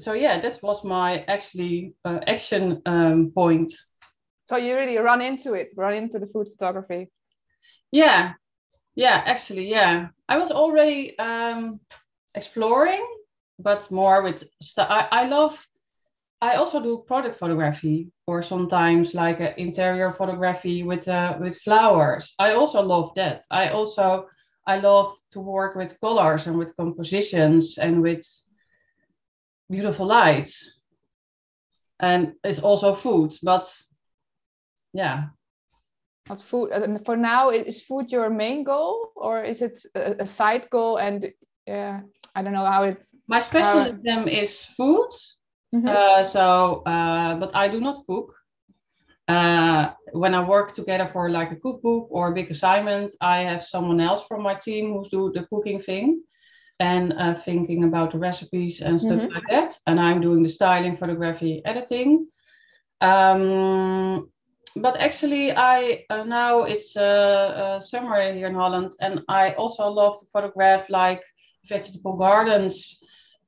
so 0.00 0.12
yeah, 0.12 0.40
that 0.40 0.62
was 0.62 0.84
my 0.84 1.24
actually 1.28 1.94
uh, 2.04 2.20
action 2.26 2.82
um, 2.86 3.32
point. 3.34 3.72
so 4.48 4.56
you 4.56 4.76
really 4.76 4.98
run 4.98 5.20
into 5.20 5.54
it, 5.54 5.70
run 5.76 5.94
into 5.94 6.18
the 6.18 6.26
food 6.26 6.48
photography. 6.48 7.10
Yeah, 7.90 8.34
yeah, 8.94 9.22
actually, 9.26 9.68
yeah. 9.68 10.08
I 10.28 10.38
was 10.38 10.50
already 10.50 11.18
um, 11.18 11.80
exploring, 12.34 13.06
but 13.58 13.90
more 13.90 14.22
with 14.22 14.44
st- 14.62 14.90
I, 14.90 15.08
I 15.10 15.24
love. 15.28 15.58
I 16.40 16.54
also 16.54 16.80
do 16.80 17.04
product 17.06 17.38
photography, 17.38 18.12
or 18.26 18.42
sometimes 18.42 19.14
like 19.14 19.40
uh, 19.40 19.52
interior 19.56 20.12
photography 20.12 20.82
with 20.84 21.08
uh, 21.08 21.36
with 21.40 21.58
flowers. 21.60 22.34
I 22.38 22.52
also 22.52 22.80
love 22.82 23.12
that. 23.16 23.44
I 23.50 23.70
also 23.70 24.28
I 24.68 24.76
love 24.76 25.16
to 25.32 25.40
work 25.40 25.76
with 25.76 25.98
colors 25.98 26.46
and 26.46 26.58
with 26.58 26.76
compositions 26.76 27.78
and 27.78 28.02
with 28.02 28.22
beautiful 29.70 30.06
lights. 30.06 30.78
And 31.98 32.34
it's 32.44 32.58
also 32.58 32.94
food, 32.94 33.34
but 33.42 33.64
yeah. 34.92 35.28
But 36.26 36.42
food, 36.42 36.70
and 36.70 37.02
for 37.06 37.16
now, 37.16 37.48
is 37.48 37.82
food 37.82 38.12
your 38.12 38.28
main 38.28 38.62
goal 38.62 39.10
or 39.16 39.42
is 39.42 39.62
it 39.62 39.80
a, 39.94 40.26
side 40.26 40.68
goal? 40.70 40.98
And 40.98 41.32
yeah, 41.66 42.00
I 42.34 42.42
don't 42.42 42.52
know 42.52 42.66
how 42.66 42.82
it. 42.84 43.02
My 43.26 43.40
specialism 43.40 44.04
how... 44.04 44.26
is 44.26 44.64
food. 44.76 45.10
Mm 45.74 45.82
-hmm. 45.82 45.88
uh, 45.88 46.24
so, 46.24 46.82
uh, 46.86 47.38
but 47.40 47.54
I 47.54 47.68
do 47.70 47.80
not 47.80 48.04
cook. 48.06 48.37
Uh, 49.28 49.92
when 50.12 50.34
I 50.34 50.42
work 50.42 50.72
together 50.72 51.10
for 51.12 51.28
like 51.28 51.52
a 51.52 51.56
cookbook 51.56 52.08
or 52.10 52.28
a 52.28 52.34
big 52.34 52.50
assignment, 52.50 53.14
I 53.20 53.40
have 53.40 53.62
someone 53.62 54.00
else 54.00 54.24
from 54.26 54.42
my 54.42 54.54
team 54.54 54.92
who 54.92 55.06
do 55.10 55.30
the 55.34 55.46
cooking 55.46 55.80
thing 55.80 56.22
and 56.80 57.12
uh, 57.12 57.34
thinking 57.34 57.84
about 57.84 58.12
the 58.12 58.18
recipes 58.18 58.80
and 58.80 58.98
stuff 58.98 59.20
mm-hmm. 59.20 59.34
like 59.34 59.48
that. 59.50 59.78
And 59.86 60.00
I'm 60.00 60.22
doing 60.22 60.42
the 60.42 60.48
styling, 60.48 60.96
photography, 60.96 61.60
editing. 61.66 62.28
Um, 63.02 64.30
but 64.76 64.96
actually, 64.98 65.52
I 65.52 66.04
uh, 66.08 66.24
now 66.24 66.62
it's 66.62 66.96
uh, 66.96 67.00
uh, 67.00 67.80
summer 67.80 68.32
here 68.32 68.46
in 68.46 68.54
Holland, 68.54 68.92
and 69.00 69.22
I 69.28 69.52
also 69.52 69.88
love 69.88 70.20
to 70.20 70.26
photograph 70.32 70.88
like 70.88 71.22
vegetable 71.66 72.16
gardens, 72.16 72.98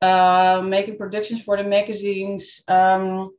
uh, 0.03 0.61
making 0.65 0.99
productions 0.99 1.43
for 1.43 1.57
the 1.57 1.65
magazines. 1.65 2.63
Um, 2.69 3.33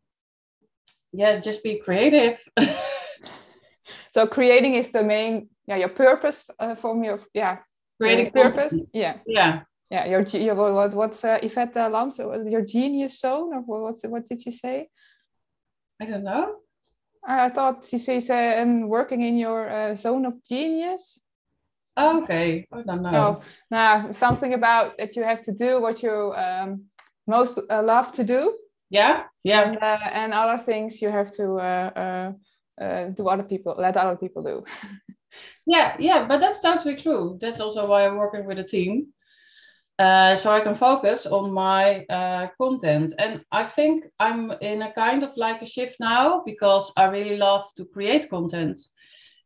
yeah 1.14 1.40
just 1.40 1.64
be 1.64 1.80
creative. 1.80 2.40
So 4.12 4.28
creating 4.28 4.76
is 4.76 4.92
the 4.92 5.04
main 5.04 5.50
yeah 5.68 5.78
your 5.78 5.90
purpose 5.90 6.50
uh, 6.60 6.76
from 6.76 7.04
your 7.04 7.20
yeah. 7.34 7.60
Creating 7.98 8.32
purpose? 8.32 8.74
Yeah. 8.94 9.18
Yeah. 9.26 9.62
Yeah 9.90 10.06
your, 10.06 10.22
your 10.22 10.56
what 10.56 10.94
what's 10.94 11.24
uh, 11.24 11.40
Yvette 11.42 11.78
uh, 11.78 12.44
your 12.46 12.62
genius 12.62 13.20
zone 13.20 13.54
or 13.54 13.62
what's 13.62 14.04
what 14.04 14.26
did 14.26 14.42
she 14.42 14.52
say? 14.52 14.90
I 16.02 16.06
don't 16.06 16.24
know. 16.24 16.56
I 17.24 17.50
thought 17.50 17.86
she 17.86 18.00
says 18.00 18.30
uh, 18.30 18.62
um, 18.62 18.90
working 18.90 19.22
in 19.22 19.38
your 19.38 19.70
uh, 19.70 19.96
zone 19.96 20.26
of 20.26 20.44
genius. 20.44 21.20
Oh, 21.96 22.24
okay. 22.24 22.66
I 22.72 22.82
don't 22.82 23.04
know. 23.04 23.12
Oh 23.14 23.42
now 23.70 24.12
something 24.12 24.54
about 24.54 24.98
that 24.98 25.16
you 25.16 25.24
have 25.24 25.42
to 25.44 25.54
do 25.54 25.80
what 25.82 26.04
you 26.04 26.34
um, 26.34 26.86
most 27.28 27.60
uh, 27.70 27.84
love 27.84 28.12
to 28.14 28.24
do 28.24 28.58
yeah 28.92 29.24
yeah 29.44 29.62
and, 29.70 29.78
uh, 29.82 30.00
and 30.12 30.34
other 30.34 30.62
things 30.62 31.02
you 31.02 31.10
have 31.10 31.32
to 31.32 31.56
uh, 31.56 31.92
uh, 31.96 32.84
uh 32.84 33.06
do 33.10 33.28
other 33.28 33.44
people 33.44 33.74
let 33.78 33.98
other 33.98 34.18
people 34.18 34.44
do 34.44 34.64
yeah 35.66 35.96
yeah 35.98 36.28
but 36.28 36.40
that's 36.40 36.62
totally 36.62 36.96
true 36.96 37.38
that's 37.42 37.60
also 37.60 37.88
why 37.88 38.06
i'm 38.06 38.18
working 38.18 38.46
with 38.46 38.60
a 38.60 38.64
team 38.64 39.08
uh, 39.98 40.36
so 40.36 40.52
i 40.52 40.60
can 40.60 40.76
focus 40.76 41.26
on 41.26 41.52
my 41.54 42.06
uh, 42.10 42.48
content 42.60 43.14
and 43.18 43.44
i 43.52 43.64
think 43.64 44.04
i'm 44.20 44.52
in 44.62 44.82
a 44.82 44.94
kind 44.94 45.24
of 45.24 45.32
like 45.38 45.62
a 45.62 45.66
shift 45.66 45.96
now 46.00 46.44
because 46.46 46.92
i 46.98 47.06
really 47.06 47.38
love 47.38 47.66
to 47.78 47.86
create 47.86 48.30
content 48.30 48.78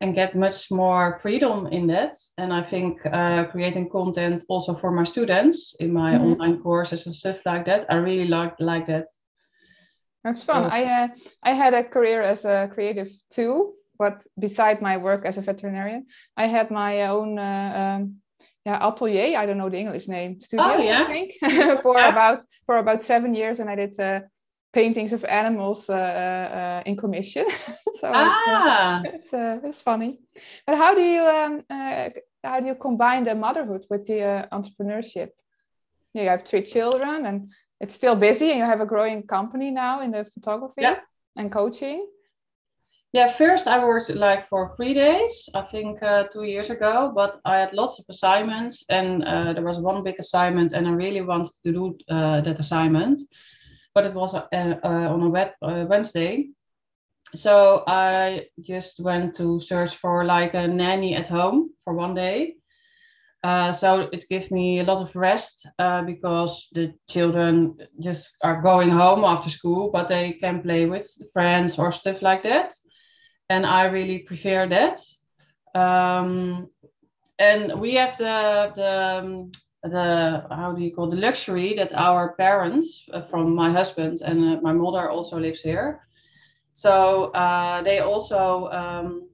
and 0.01 0.15
get 0.15 0.35
much 0.35 0.71
more 0.71 1.19
freedom 1.21 1.67
in 1.67 1.87
that. 1.87 2.17
And 2.37 2.53
I 2.53 2.63
think 2.63 3.05
uh, 3.05 3.45
creating 3.45 3.89
content 3.89 4.43
also 4.49 4.75
for 4.75 4.91
my 4.91 5.03
students 5.03 5.75
in 5.79 5.93
my 5.93 6.13
mm-hmm. 6.13 6.23
online 6.23 6.61
courses 6.61 7.05
and 7.05 7.15
stuff 7.15 7.45
like 7.45 7.65
that, 7.65 7.85
I 7.89 7.95
really 7.95 8.27
like 8.27 8.55
like 8.59 8.85
that. 8.87 9.07
That's 10.25 10.43
fun. 10.43 10.65
I 10.65 10.83
uh, 10.85 11.07
I 11.43 11.51
had 11.53 11.75
a 11.75 11.83
career 11.83 12.23
as 12.23 12.45
a 12.45 12.67
creative 12.73 13.11
too, 13.29 13.75
but 13.99 14.25
beside 14.39 14.81
my 14.81 14.97
work 14.97 15.23
as 15.23 15.37
a 15.37 15.41
veterinarian, 15.41 16.07
I 16.35 16.47
had 16.47 16.71
my 16.71 17.03
own 17.03 17.37
uh, 17.37 17.97
um, 17.99 18.15
yeah 18.65 18.79
atelier. 18.81 19.37
I 19.37 19.45
don't 19.45 19.59
know 19.59 19.69
the 19.69 19.77
English 19.77 20.07
name. 20.07 20.41
Studio, 20.41 20.65
oh, 20.65 20.81
yeah. 20.81 21.03
I 21.03 21.05
think, 21.05 21.33
for 21.83 21.99
yeah. 21.99 22.09
about 22.09 22.39
for 22.65 22.77
about 22.77 23.03
seven 23.03 23.35
years, 23.35 23.59
and 23.59 23.69
I 23.69 23.75
did 23.75 23.99
uh, 23.99 24.21
paintings 24.73 25.13
of 25.13 25.23
animals 25.25 25.91
uh, 25.91 25.93
uh, 25.93 26.81
in 26.87 26.97
commission. 26.97 27.45
so 27.99 28.11
ah. 28.11 29.01
it's 29.05 29.31
uh, 29.31 29.59
it's 29.63 29.81
funny. 29.81 30.19
But 30.65 30.75
how 30.75 30.95
do 30.95 31.01
you 31.01 31.21
um, 31.21 31.63
how 32.43 32.59
do 32.59 32.65
you 32.65 32.75
combine 32.75 33.25
the 33.25 33.35
motherhood 33.35 33.85
with 33.91 34.07
the 34.07 34.47
entrepreneurship? 34.51 35.29
You 36.15 36.29
have 36.29 36.43
three 36.43 36.63
children 36.63 37.25
and 37.27 37.51
it's 37.81 37.95
still 37.95 38.15
busy 38.15 38.51
and 38.51 38.59
you 38.59 38.65
have 38.65 38.81
a 38.81 38.85
growing 38.85 39.23
company 39.23 39.71
now 39.71 40.01
in 40.01 40.11
the 40.11 40.25
photography 40.25 40.81
yeah. 40.81 40.97
and 41.35 41.51
coaching? 41.51 42.07
Yeah 43.13 43.31
first 43.31 43.65
i 43.67 43.79
worked 43.79 44.09
like 44.09 44.45
for 44.45 44.75
three 44.75 44.93
days 44.93 45.47
i 45.55 45.61
think 45.61 46.03
uh, 46.03 46.25
two 46.27 46.43
years 46.43 46.69
ago 46.69 47.13
but 47.15 47.39
i 47.45 47.57
had 47.59 47.73
lots 47.73 47.97
of 47.97 48.05
assignments 48.09 48.83
and 48.89 49.23
uh, 49.23 49.53
there 49.53 49.63
was 49.63 49.79
one 49.79 50.03
big 50.03 50.15
assignment 50.19 50.73
and 50.73 50.85
i 50.85 50.91
really 50.91 51.21
wanted 51.21 51.53
to 51.63 51.71
do 51.71 51.97
uh, 52.09 52.41
that 52.41 52.59
assignment 52.59 53.21
but 53.93 54.05
it 54.05 54.13
was 54.13 54.35
uh, 54.35 54.45
uh, 54.51 54.77
on 54.83 55.21
a 55.23 55.29
wet, 55.29 55.55
uh, 55.61 55.85
wednesday. 55.87 56.49
So 57.35 57.83
i 57.87 58.47
just 58.59 58.99
went 58.99 59.33
to 59.35 59.59
search 59.59 59.95
for 59.95 60.25
like 60.25 60.53
a 60.53 60.67
nanny 60.67 61.15
at 61.15 61.27
home 61.27 61.69
for 61.83 61.93
one 61.93 62.13
day 62.13 62.55
uh, 63.45 63.71
so 63.71 64.09
it 64.11 64.25
gives 64.27 64.49
me 64.49 64.79
a 64.79 64.83
lot 64.83 65.03
of 65.03 65.15
rest 65.15 65.67
uh, 65.77 66.01
because 66.01 66.67
the 66.73 66.91
children 67.07 67.77
just 67.99 68.35
are 68.41 68.59
going 68.59 68.89
home 68.89 69.23
after 69.23 69.51
school, 69.51 69.91
but 69.93 70.07
they 70.07 70.33
can 70.41 70.63
play 70.63 70.87
with 70.87 71.07
friends 71.31 71.77
or 71.77 71.91
stuff 71.91 72.23
like 72.23 72.41
that. 72.41 72.73
And 73.51 73.63
I 73.63 73.83
really 73.83 74.19
prefer 74.19 74.67
that. 74.69 74.99
Um, 75.79 76.71
and 77.37 77.79
we 77.79 77.93
have 77.93 78.17
the 78.17 78.71
the 78.75 79.23
um, 79.23 79.51
the 79.83 80.47
how 80.49 80.73
do 80.75 80.81
you 80.81 80.91
call 80.95 81.07
the 81.07 81.17
luxury 81.27 81.75
that 81.75 81.93
our 81.93 82.33
parents 82.37 83.07
uh, 83.13 83.21
from 83.27 83.53
my 83.53 83.71
husband 83.71 84.21
and 84.21 84.57
uh, 84.57 84.61
my 84.61 84.73
mother 84.73 85.07
also 85.11 85.37
lives 85.37 85.61
here. 85.61 85.99
So 86.71 87.25
uh, 87.33 87.83
they 87.83 87.99
also 87.99 88.69
um, 88.71 89.29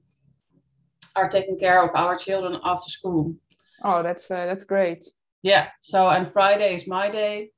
are 1.16 1.30
taking 1.30 1.58
care 1.58 1.82
of 1.82 1.90
our 1.94 2.18
children 2.18 2.60
after 2.62 2.90
school. 2.90 3.34
Oh, 3.84 4.02
that's 4.02 4.30
uh, 4.30 4.46
that's 4.46 4.64
great. 4.64 5.06
Yeah. 5.42 5.68
So 5.80 6.08
and 6.08 6.32
Friday 6.32 6.74
is 6.74 6.86
my 6.86 7.10
day, 7.10 7.50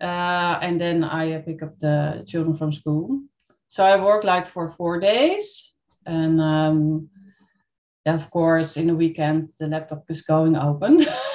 uh, 0.00 0.58
and 0.62 0.80
then 0.80 1.04
I 1.04 1.32
uh, 1.32 1.42
pick 1.42 1.62
up 1.62 1.78
the 1.78 2.24
children 2.26 2.56
from 2.56 2.72
school. 2.72 3.20
So 3.68 3.84
I 3.84 4.02
work 4.02 4.24
like 4.24 4.48
for 4.48 4.70
four 4.70 5.00
days, 5.00 5.74
and 6.06 6.40
um, 6.40 7.08
of 8.06 8.30
course 8.30 8.76
in 8.76 8.86
the 8.86 8.94
weekend 8.94 9.50
the 9.58 9.66
laptop 9.66 10.04
is 10.08 10.22
going 10.22 10.56
open. 10.56 10.98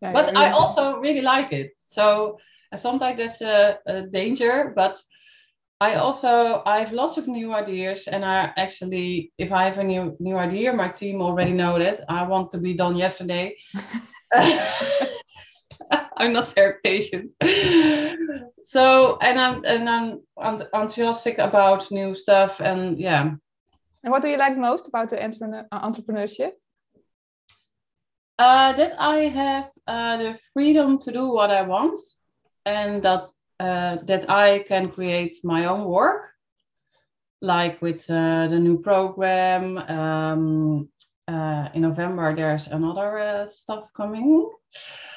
but 0.00 0.36
I 0.36 0.50
also 0.52 0.98
really 0.98 1.22
like 1.22 1.52
it. 1.52 1.72
So 1.76 2.38
sometimes 2.76 3.16
there's 3.18 3.40
a, 3.42 3.78
a 3.86 4.02
danger, 4.02 4.72
but 4.76 4.96
I 5.80 5.94
also 5.94 6.62
I 6.66 6.80
have 6.80 6.92
lots 6.92 7.16
of 7.16 7.26
new 7.26 7.54
ideas, 7.54 8.06
and 8.06 8.22
I 8.22 8.52
actually, 8.58 9.32
if 9.38 9.50
I 9.50 9.64
have 9.64 9.78
a 9.78 9.84
new 9.84 10.14
new 10.20 10.36
idea, 10.36 10.74
my 10.74 10.88
team 10.88 11.22
already 11.22 11.52
know 11.52 11.78
that 11.78 12.00
I 12.08 12.26
want 12.26 12.50
to 12.50 12.58
be 12.58 12.74
done 12.74 12.96
yesterday. 12.96 13.56
I'm 16.16 16.34
not 16.34 16.54
very 16.54 16.74
patient. 16.84 17.30
so 18.62 19.16
and 19.22 19.40
I'm 19.40 19.64
and 19.64 19.88
I'm 19.88 20.20
enthusiastic 20.74 21.38
about 21.38 21.90
new 21.90 22.14
stuff, 22.14 22.60
and 22.60 22.98
yeah. 22.98 23.30
And 24.02 24.12
what 24.12 24.20
do 24.22 24.28
you 24.28 24.36
like 24.36 24.58
most 24.58 24.86
about 24.88 25.08
the 25.08 25.22
entrepreneur, 25.22 25.66
uh, 25.72 25.88
entrepreneurship? 25.88 26.52
Uh, 28.38 28.72
that 28.74 28.94
I 28.98 29.28
have 29.28 29.70
uh, 29.86 30.16
the 30.18 30.38
freedom 30.52 30.98
to 30.98 31.12
do 31.12 31.28
what 31.32 31.50
I 31.50 31.62
want, 31.62 31.98
and 32.66 33.02
that 33.02 33.22
uh, 33.60 33.98
that 34.04 34.30
I 34.30 34.64
can 34.66 34.90
create 34.90 35.34
my 35.44 35.66
own 35.66 35.84
work, 35.84 36.30
like 37.42 37.80
with 37.82 38.08
uh, 38.08 38.48
the 38.48 38.58
new 38.58 38.80
program. 38.80 39.76
Um, 39.78 40.88
uh, 41.28 41.68
in 41.74 41.82
November, 41.82 42.34
there's 42.34 42.66
another 42.68 43.18
uh, 43.18 43.46
stuff 43.46 43.92
coming. 43.94 44.50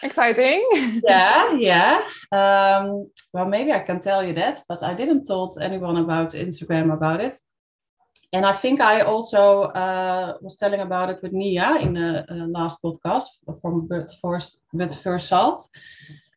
Exciting. 0.03 0.67
yeah, 1.07 1.53
yeah. 1.53 2.01
Um, 2.31 3.09
well, 3.33 3.45
maybe 3.47 3.71
I 3.71 3.79
can 3.79 3.99
tell 3.99 4.23
you 4.23 4.33
that, 4.33 4.63
but 4.67 4.83
I 4.83 4.93
didn't 4.93 5.25
told 5.25 5.57
anyone 5.61 5.97
about 5.97 6.33
Instagram 6.33 6.93
about 6.93 7.21
it. 7.21 7.39
And 8.33 8.45
I 8.45 8.53
think 8.53 8.81
I 8.81 9.01
also 9.01 9.61
uh, 9.61 10.37
was 10.41 10.57
telling 10.57 10.81
about 10.81 11.09
it 11.09 11.19
with 11.21 11.33
Nia 11.33 11.77
in 11.79 11.93
the 11.93 12.25
uh, 12.29 12.47
last 12.47 12.81
podcast 12.83 13.25
from 13.61 13.87
Bird 13.87 14.11
First, 14.21 14.59
with 14.73 14.93
First 15.01 15.29
Salt. 15.29 15.69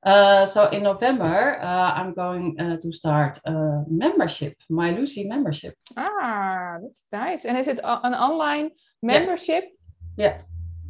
Uh, 0.06 0.46
so 0.46 0.68
in 0.68 0.84
November, 0.84 1.58
uh, 1.60 1.92
I'm 1.94 2.14
going 2.14 2.54
uh, 2.60 2.76
to 2.76 2.92
start 2.92 3.40
a 3.44 3.82
membership, 3.88 4.54
my 4.70 4.92
Lucy 4.92 5.24
membership. 5.24 5.74
Ah, 5.96 6.76
that's 6.80 7.06
nice. 7.12 7.44
And 7.44 7.58
is 7.58 7.66
it 7.66 7.80
an 7.82 8.14
online 8.14 8.70
membership? 9.02 9.64
Yeah. 10.16 10.26
yeah. 10.26 10.42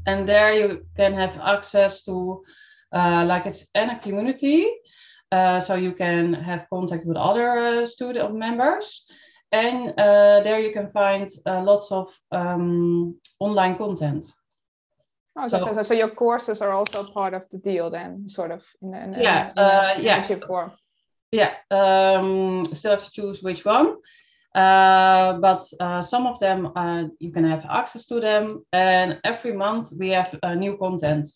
And 0.06 0.28
there 0.28 0.52
you 0.52 0.85
can 0.96 1.14
have 1.14 1.40
access 1.42 2.04
to, 2.04 2.44
uh, 2.92 3.25
like 3.26 3.46
it's 3.46 3.66
in 3.75 3.88
a 3.88 3.99
community. 4.00 4.66
Uh, 5.32 5.61
so 5.61 5.76
you 5.76 5.92
can 5.92 6.35
have 6.35 6.66
contact 6.68 7.06
with 7.06 7.16
other 7.16 7.87
student 7.87 8.37
members. 8.37 9.06
And 9.50 9.94
there 9.96 10.61
you 10.61 10.73
can 10.73 10.88
find 10.88 11.30
lots 11.46 11.90
of 11.90 12.12
um, 12.32 13.16
online 13.40 13.76
content. 13.78 14.26
Oh, 15.38 15.48
so, 15.48 15.58
so, 15.58 15.82
so, 15.82 15.94
your 15.94 16.08
courses 16.08 16.62
are 16.62 16.72
also 16.72 17.04
part 17.04 17.34
of 17.34 17.44
the 17.50 17.58
deal 17.58 17.90
then, 17.90 18.28
sort 18.28 18.50
of 18.50 18.64
in, 18.80 18.94
in, 18.94 19.14
yeah, 19.20 19.50
in, 19.50 19.58
uh, 19.58 19.94
yeah. 20.00 20.22
form. 20.46 20.72
Yeah, 21.30 21.52
um, 21.70 22.72
still 22.72 22.92
have 22.92 23.04
to 23.04 23.10
choose 23.10 23.42
which 23.42 23.64
one. 23.64 23.96
Uh, 24.54 25.38
but 25.38 25.60
uh, 25.80 26.00
some 26.00 26.26
of 26.26 26.38
them 26.38 26.72
uh, 26.74 27.04
you 27.18 27.30
can 27.30 27.44
have 27.44 27.66
access 27.68 28.06
to 28.06 28.20
them, 28.20 28.64
and 28.72 29.20
every 29.24 29.52
month 29.52 29.92
we 29.98 30.08
have 30.08 30.34
uh, 30.42 30.54
new 30.54 30.78
content. 30.78 31.26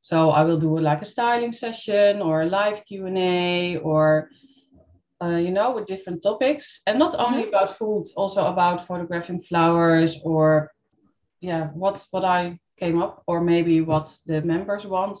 So 0.00 0.30
I 0.30 0.42
will 0.44 0.58
do 0.58 0.78
like 0.78 1.02
a 1.02 1.06
styling 1.06 1.52
session 1.52 2.22
or 2.22 2.42
a 2.42 2.46
live 2.46 2.82
Q 2.86 3.06
and 3.06 3.18
A, 3.18 3.76
or 3.76 4.30
uh, 5.22 5.36
you 5.36 5.50
know, 5.50 5.72
with 5.72 5.86
different 5.86 6.22
topics, 6.22 6.80
and 6.86 6.98
not 6.98 7.14
only 7.18 7.40
mm-hmm. 7.40 7.48
about 7.48 7.76
food, 7.76 8.06
also 8.16 8.46
about 8.46 8.86
photographing 8.86 9.42
flowers 9.42 10.20
or 10.24 10.70
yeah, 11.42 11.68
what's 11.74 12.06
what 12.10 12.24
I 12.24 12.58
came 12.76 13.00
up, 13.02 13.22
or 13.26 13.40
maybe 13.40 13.80
what 13.80 14.14
the 14.26 14.42
members 14.42 14.86
want. 14.86 15.18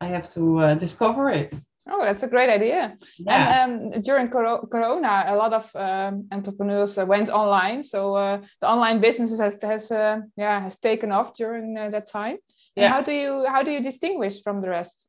I 0.00 0.06
have 0.08 0.32
to 0.34 0.58
uh, 0.58 0.74
discover 0.74 1.30
it. 1.30 1.54
Oh, 1.88 2.04
that's 2.04 2.24
a 2.24 2.28
great 2.28 2.50
idea. 2.50 2.96
Yeah. 3.18 3.64
And 3.64 3.94
um, 3.94 4.02
during 4.02 4.28
Corona, 4.28 5.24
a 5.28 5.36
lot 5.36 5.52
of 5.52 5.70
um, 5.76 6.26
entrepreneurs 6.32 6.98
uh, 6.98 7.06
went 7.06 7.30
online. 7.30 7.84
So 7.84 8.16
uh, 8.16 8.40
the 8.60 8.68
online 8.68 9.00
businesses 9.00 9.38
has 9.38 9.62
has 9.62 9.90
uh, 9.92 10.20
yeah 10.36 10.60
has 10.60 10.78
taken 10.78 11.12
off 11.12 11.36
during 11.36 11.78
uh, 11.78 11.90
that 11.90 12.08
time. 12.10 12.38
Yeah. 12.74 12.84
And 12.84 12.94
how 12.94 13.02
do 13.02 13.12
you 13.12 13.46
how 13.48 13.62
do 13.62 13.70
you 13.70 13.80
distinguish 13.80 14.42
from 14.42 14.60
the 14.60 14.68
rest? 14.68 15.06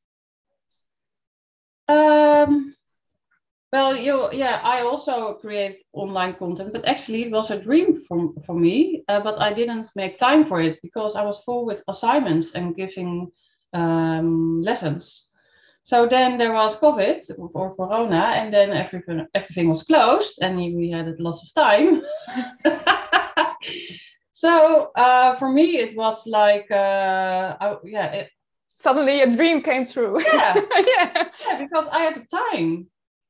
Um, 1.87 2.75
well, 3.77 3.95
you 3.95 4.27
yeah, 4.31 4.59
I 4.63 4.81
also 4.81 5.35
create 5.35 5.77
online 5.93 6.33
content, 6.33 6.73
but 6.73 6.87
actually 6.87 7.25
it 7.25 7.31
was 7.31 7.51
a 7.51 7.61
dream 7.61 8.01
for, 8.01 8.33
for 8.43 8.55
me, 8.55 9.03
uh, 9.07 9.19
but 9.19 9.39
I 9.39 9.53
didn't 9.53 9.87
make 9.95 10.17
time 10.17 10.45
for 10.45 10.59
it 10.59 10.79
because 10.81 11.15
I 11.15 11.23
was 11.23 11.43
full 11.43 11.63
with 11.67 11.83
assignments 11.87 12.55
and 12.55 12.75
giving 12.75 13.31
um, 13.73 14.63
lessons. 14.63 15.29
So 15.83 16.07
then 16.07 16.39
there 16.39 16.53
was 16.53 16.79
COVID 16.79 17.19
or 17.53 17.75
Corona, 17.75 18.23
and 18.39 18.51
then 18.51 18.71
everything 18.71 19.27
everything 19.35 19.69
was 19.69 19.83
closed, 19.83 20.39
and 20.41 20.57
we 20.57 20.89
had 20.89 21.07
a 21.07 21.15
lots 21.19 21.43
of 21.43 21.53
time. 21.53 22.01
so 24.31 24.91
uh, 24.95 25.35
for 25.35 25.49
me, 25.51 25.77
it 25.77 25.95
was 25.95 26.25
like, 26.25 26.71
uh, 26.71 27.55
I, 27.61 27.75
yeah, 27.83 28.07
it, 28.11 28.29
suddenly 28.75 29.21
a 29.21 29.31
dream 29.35 29.61
came 29.61 29.85
true. 29.85 30.19
Yeah. 30.33 30.55
yeah. 30.95 31.29
yeah, 31.45 31.57
because 31.59 31.87
I 31.89 31.99
had 31.99 32.15
the 32.15 32.25
time. 32.25 32.87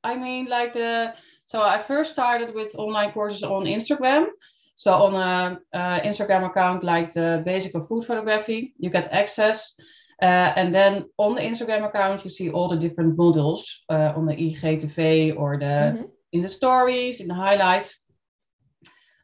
I 0.08 0.16
mean, 0.16 0.46
like 0.48 0.74
the 0.74 1.14
so 1.44 1.62
I 1.62 1.82
first 1.82 2.12
started 2.12 2.54
with 2.54 2.76
online 2.76 3.12
courses 3.12 3.44
on 3.44 3.66
Instagram. 3.66 4.28
So 4.76 4.92
on 4.94 5.14
a, 5.16 5.60
a 5.74 6.02
Instagram 6.06 6.46
account 6.46 6.84
like 6.84 7.14
the 7.14 7.42
basic 7.46 7.74
of 7.76 7.88
food 7.88 8.06
photography, 8.06 8.74
you 8.78 8.90
get 8.90 9.12
access. 9.12 9.76
Uh, 10.22 10.54
and 10.56 10.74
then 10.74 11.06
on 11.18 11.36
the 11.36 11.42
Instagram 11.42 11.86
account, 11.86 12.24
you 12.24 12.30
see 12.30 12.50
all 12.50 12.68
the 12.68 12.76
different 12.76 13.18
models 13.18 13.82
uh, 13.90 14.14
on 14.16 14.26
the 14.26 14.36
IGTV 14.36 15.38
or 15.38 15.58
the 15.58 15.66
mm-hmm. 15.66 16.04
in 16.32 16.42
the 16.42 16.48
stories, 16.48 17.22
in 17.22 17.28
the 17.28 17.34
highlights. 17.34 17.98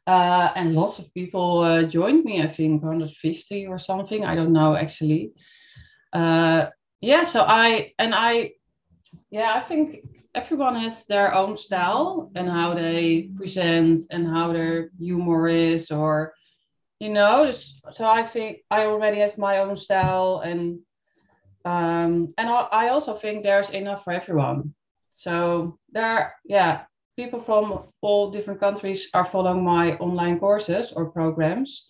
Uh, 0.06 0.52
and 0.56 0.76
lots 0.76 1.00
of 1.00 1.14
people 1.14 1.60
uh, 1.62 1.84
joined 1.84 2.26
me. 2.26 2.42
I 2.42 2.48
think 2.48 2.84
150 2.84 3.68
or 3.68 3.80
something. 3.80 4.26
I 4.26 4.36
don't 4.36 4.54
know 4.54 4.76
actually. 4.76 5.34
Uh, 6.12 6.68
yeah. 7.02 7.24
So 7.24 7.42
I 7.42 7.94
and 8.00 8.14
I, 8.16 8.52
yeah, 9.30 9.54
I 9.56 9.62
think 9.62 10.06
everyone 10.36 10.76
has 10.76 11.06
their 11.06 11.34
own 11.34 11.56
style 11.58 12.32
and 12.36 12.50
how 12.50 12.74
they 12.74 13.30
present 13.36 14.02
and 14.10 14.28
how 14.28 14.52
their 14.52 14.90
humor 15.00 15.48
is 15.48 15.92
or 15.92 16.34
you 17.00 17.10
know 17.10 17.52
so 17.52 18.06
i 18.06 18.24
think 18.24 18.60
i 18.72 18.86
already 18.86 19.20
have 19.20 19.38
my 19.38 19.60
own 19.60 19.78
style 19.78 20.42
and 20.44 20.80
um 21.66 22.28
and 22.38 22.50
i 22.50 22.90
also 22.90 23.14
think 23.14 23.44
there's 23.44 23.70
enough 23.70 24.04
for 24.04 24.14
everyone. 24.14 24.74
So 25.16 25.78
there 25.92 26.34
yeah 26.46 26.84
people 27.16 27.40
from 27.40 27.84
all 28.02 28.32
different 28.32 28.60
countries 28.60 29.10
are 29.14 29.26
following 29.26 29.64
my 29.64 29.96
online 29.98 30.40
courses 30.40 30.92
or 30.92 31.12
programs. 31.12 31.86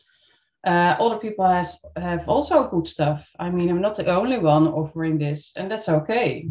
Uh, 0.67 0.96
other 1.00 1.17
people 1.17 1.46
has 1.46 1.80
have 1.96 2.28
also 2.28 2.70
good 2.70 2.88
stuff. 2.88 3.30
I 3.39 3.50
mean 3.50 3.70
i'm 3.70 3.82
not 3.82 3.96
the 3.96 4.06
only 4.13 4.38
one 4.38 4.67
offering 4.67 5.17
this 5.17 5.54
and 5.56 5.72
that's 5.72 5.89
okay 5.89 6.50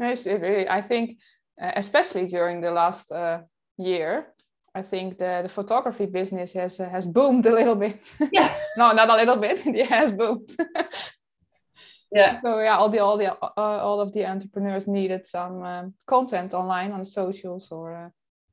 Yes, 0.00 0.24
really, 0.26 0.68
I 0.68 0.80
think, 0.80 1.18
uh, 1.60 1.72
especially 1.76 2.26
during 2.26 2.62
the 2.62 2.70
last 2.70 3.12
uh, 3.12 3.42
year, 3.76 4.32
I 4.74 4.82
think 4.82 5.18
the, 5.18 5.40
the 5.42 5.48
photography 5.48 6.06
business 6.06 6.54
has 6.54 6.80
uh, 6.80 6.88
has 6.88 7.04
boomed 7.04 7.46
a 7.46 7.52
little 7.52 7.74
bit. 7.74 8.14
Yeah. 8.32 8.54
no, 8.76 8.92
not 8.92 9.10
a 9.10 9.16
little 9.16 9.36
bit. 9.36 9.66
it 9.66 9.86
has 9.86 10.12
boomed. 10.12 10.56
yeah. 12.12 12.40
So 12.40 12.60
yeah, 12.60 12.76
all 12.76 12.88
the 12.88 13.00
all 13.00 13.18
the 13.18 13.32
uh, 13.32 13.50
all 13.56 14.00
of 14.00 14.12
the 14.12 14.26
entrepreneurs 14.26 14.86
needed 14.86 15.26
some 15.26 15.62
um, 15.62 15.94
content 16.06 16.54
online 16.54 16.92
on 16.92 17.00
the 17.00 17.04
socials 17.04 17.68
or 17.70 17.94
uh, 17.94 18.08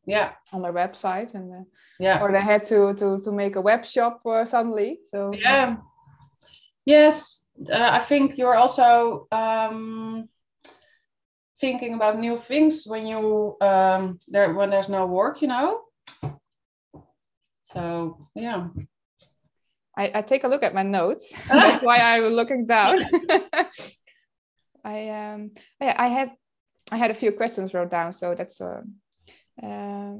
yeah 0.06 0.32
on 0.54 0.62
their 0.62 0.74
website 0.74 1.34
and 1.34 1.54
uh, 1.54 1.64
yeah 2.00 2.22
or 2.22 2.32
they 2.32 2.42
had 2.42 2.64
to 2.66 2.94
to 2.96 3.22
to 3.22 3.32
make 3.32 3.56
a 3.56 3.62
web 3.62 3.86
shop 3.86 4.22
suddenly. 4.46 5.00
So 5.06 5.32
yeah. 5.34 5.78
Yes, 6.86 7.44
I 7.74 8.00
think 8.00 8.38
you're 8.38 8.56
also. 8.56 9.28
Um, 9.32 10.30
thinking 11.60 11.94
about 11.94 12.20
new 12.20 12.38
things 12.38 12.84
when 12.86 13.08
you 13.08 13.58
um 13.62 14.20
there 14.28 14.54
when 14.54 14.70
there's 14.70 14.90
no 14.90 15.06
work 15.06 15.42
you 15.42 15.48
know? 15.48 15.82
So 17.64 18.18
yeah. 18.36 18.68
I, 19.98 20.12
I 20.14 20.22
take 20.22 20.44
a 20.44 20.48
look 20.48 20.62
at 20.62 20.76
my 20.76 20.84
notes. 20.84 21.34
That's 21.48 21.84
why 21.84 21.98
i'm 21.98 22.24
looking 22.34 22.68
down. 22.68 23.02
I 24.86 25.10
um 25.10 25.52
yeah, 25.82 25.96
i 25.98 26.08
had 26.08 26.32
i 26.92 26.98
had 26.98 27.12
a 27.12 27.16
few 27.16 27.32
questions 27.32 27.74
wrote 27.74 27.92
down 27.92 28.14
so 28.14 28.34
that's 28.34 28.62
uh, 28.62 28.82
uh 29.62 30.14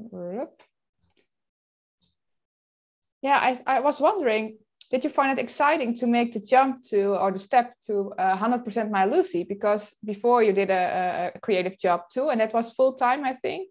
yeah 3.22 3.38
i 3.38 3.60
i 3.66 3.80
was 3.80 3.98
wondering 3.98 4.58
did 4.90 5.04
you 5.04 5.10
find 5.10 5.38
it 5.38 5.42
exciting 5.42 5.94
to 5.94 6.06
make 6.06 6.32
the 6.32 6.40
jump 6.40 6.82
to 6.82 7.14
or 7.16 7.30
the 7.30 7.38
step 7.38 7.74
to 7.86 8.12
uh, 8.18 8.36
100% 8.36 8.90
my 8.90 9.04
lucy 9.04 9.44
because 9.44 9.94
before 10.04 10.42
you 10.42 10.52
did 10.52 10.70
a, 10.70 11.32
a 11.34 11.40
creative 11.40 11.78
job 11.78 12.02
too 12.10 12.28
and 12.30 12.40
that 12.40 12.54
was 12.54 12.72
full 12.72 12.94
time 12.94 13.24
i 13.24 13.34
think. 13.34 13.68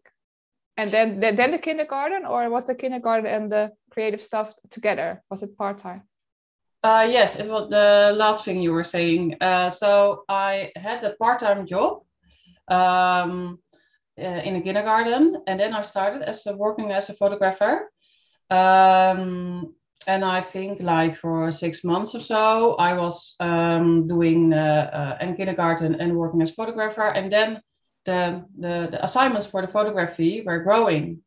And 0.79 0.91
then 0.91 1.19
then 1.19 1.51
the 1.51 1.57
kindergarten 1.57 2.23
or 2.25 2.47
was 2.51 2.65
the 2.65 2.75
kindergarten 2.75 3.25
and 3.25 3.51
the 3.51 3.71
creative 3.89 4.21
stuff 4.21 4.53
together? 4.69 5.23
Was 5.31 5.41
it 5.41 5.57
part-time? 5.57 6.03
Uh, 6.83 7.07
yes 7.09 7.39
it 7.39 7.47
was 7.49 7.67
the 7.69 8.13
last 8.15 8.45
thing 8.45 8.61
you 8.61 8.71
were 8.71 8.83
saying. 8.83 9.35
Uh, 9.41 9.69
so 9.69 10.23
i 10.29 10.71
had 10.75 11.03
a 11.03 11.15
part-time 11.15 11.65
job 11.65 12.03
um, 12.67 13.57
uh, 14.19 14.41
in 14.47 14.55
a 14.55 14.61
kindergarten 14.61 15.41
and 15.47 15.59
then 15.59 15.73
i 15.73 15.81
started 15.81 16.21
as 16.21 16.45
a, 16.45 16.55
working 16.55 16.91
as 16.91 17.09
a 17.09 17.13
photographer. 17.13 17.91
Um, 18.49 19.73
and 20.07 20.23
I 20.23 20.39
think 20.39 20.81
like 20.81 21.17
for 21.17 21.51
six 21.51 21.83
months 21.83 22.15
or 22.15 22.21
so, 22.21 22.75
I 22.75 22.93
was 22.93 23.35
um, 23.41 24.07
doing 24.07 24.53
uh, 24.53 25.17
uh, 25.21 25.35
kindergarten 25.35 25.95
and 25.95 26.15
working 26.15 26.41
as 26.41 26.51
photographer. 26.51 27.09
And 27.09 27.29
then 27.29 27.61
the, 28.05 28.45
the, 28.57 28.87
the, 28.89 29.03
assignments 29.03 29.47
for 29.47 29.61
the 29.61 29.67
photography 29.67 30.43
were 30.45 30.59
growing. 30.59 31.19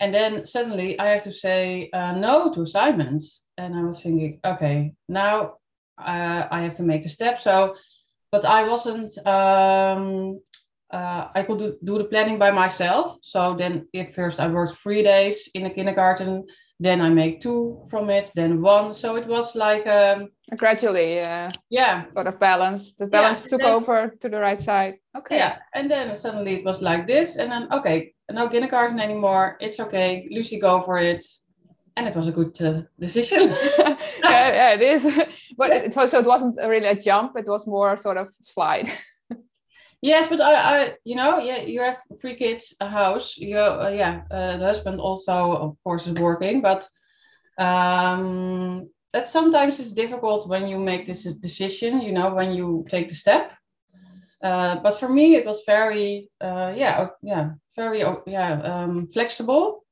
And 0.00 0.14
then 0.14 0.46
suddenly 0.46 0.98
I 0.98 1.08
have 1.08 1.22
to 1.24 1.32
say 1.32 1.90
uh, 1.92 2.12
no 2.12 2.50
to 2.54 2.62
assignments. 2.62 3.44
And 3.58 3.76
I 3.76 3.82
was 3.82 4.00
thinking, 4.00 4.40
okay, 4.42 4.94
now 5.10 5.56
uh, 5.98 6.48
I 6.50 6.62
have 6.62 6.76
to 6.76 6.82
make 6.82 7.02
the 7.02 7.10
step. 7.10 7.42
So, 7.42 7.76
but 8.32 8.46
I 8.46 8.66
wasn't, 8.66 9.10
um, 9.26 10.40
uh, 10.90 11.28
I 11.34 11.42
could 11.42 11.58
do, 11.58 11.76
do 11.84 11.98
the 11.98 12.04
planning 12.04 12.38
by 12.38 12.52
myself. 12.52 13.18
So 13.22 13.54
then 13.58 13.86
if 13.92 14.14
first 14.14 14.40
I 14.40 14.48
worked 14.48 14.78
three 14.78 15.02
days 15.02 15.50
in 15.52 15.66
a 15.66 15.70
kindergarten, 15.70 16.46
then 16.80 17.00
I 17.00 17.08
make 17.08 17.40
two 17.40 17.80
from 17.90 18.08
it, 18.10 18.30
then 18.34 18.62
one. 18.62 18.94
So 18.94 19.16
it 19.16 19.26
was 19.26 19.54
like 19.56 19.86
um, 19.86 20.28
gradually, 20.56 21.20
uh, 21.20 21.50
yeah, 21.70 22.08
sort 22.10 22.28
of 22.28 22.38
balance. 22.38 22.94
The 22.94 23.06
balance 23.06 23.42
yeah, 23.42 23.48
took 23.48 23.60
then, 23.60 23.70
over 23.70 24.14
to 24.20 24.28
the 24.28 24.40
right 24.40 24.60
side. 24.60 24.94
Okay. 25.16 25.36
Yeah, 25.36 25.58
and 25.74 25.90
then 25.90 26.14
suddenly 26.14 26.54
it 26.54 26.64
was 26.64 26.80
like 26.80 27.06
this, 27.06 27.36
and 27.36 27.50
then 27.50 27.68
okay, 27.72 28.14
no 28.30 28.48
kindergarten 28.48 29.00
anymore. 29.00 29.56
It's 29.60 29.80
okay, 29.80 30.28
Lucy, 30.30 30.60
go 30.60 30.82
for 30.82 30.98
it. 30.98 31.24
And 31.96 32.06
it 32.06 32.14
was 32.14 32.28
a 32.28 32.32
good 32.32 32.56
uh, 32.62 32.82
decision. 33.00 33.48
yeah, 33.78 33.96
yeah, 34.22 34.74
it 34.74 34.82
is. 34.82 35.02
but 35.56 35.70
it 35.72 35.96
was, 35.96 36.12
so 36.12 36.20
it 36.20 36.26
wasn't 36.26 36.56
really 36.58 36.86
a 36.86 36.94
jump. 36.94 37.36
It 37.36 37.48
was 37.48 37.66
more 37.66 37.96
sort 37.96 38.16
of 38.16 38.32
slide. 38.40 38.88
Yes, 40.00 40.28
but 40.28 40.40
I, 40.40 40.54
I, 40.54 40.94
you 41.04 41.16
know, 41.16 41.38
yeah, 41.38 41.62
you 41.62 41.80
have 41.82 41.96
three 42.20 42.36
kids, 42.36 42.74
a 42.80 42.88
house. 42.88 43.36
You, 43.36 43.58
uh, 43.58 43.92
yeah, 43.94 44.22
uh, 44.30 44.56
the 44.58 44.64
husband 44.64 45.00
also, 45.00 45.32
of 45.52 45.76
course, 45.82 46.06
is 46.06 46.14
working, 46.20 46.60
but 46.60 46.88
um, 47.58 48.88
that 49.12 49.28
sometimes 49.28 49.80
it's 49.80 49.92
difficult 49.92 50.48
when 50.48 50.68
you 50.68 50.78
make 50.78 51.06
this 51.06 51.24
decision. 51.36 52.00
You 52.00 52.12
know, 52.12 52.34
when 52.34 52.52
you 52.52 52.84
take 52.90 53.08
the 53.08 53.14
step. 53.14 53.52
Uh, 54.42 54.76
but 54.82 55.00
for 55.00 55.08
me, 55.08 55.34
it 55.36 55.46
was 55.46 55.62
very, 55.66 56.30
uh, 56.40 56.72
yeah, 56.76 57.08
yeah, 57.22 57.50
very, 57.76 58.04
yeah, 58.26 58.62
um, 58.62 59.08
flexible. 59.12 59.84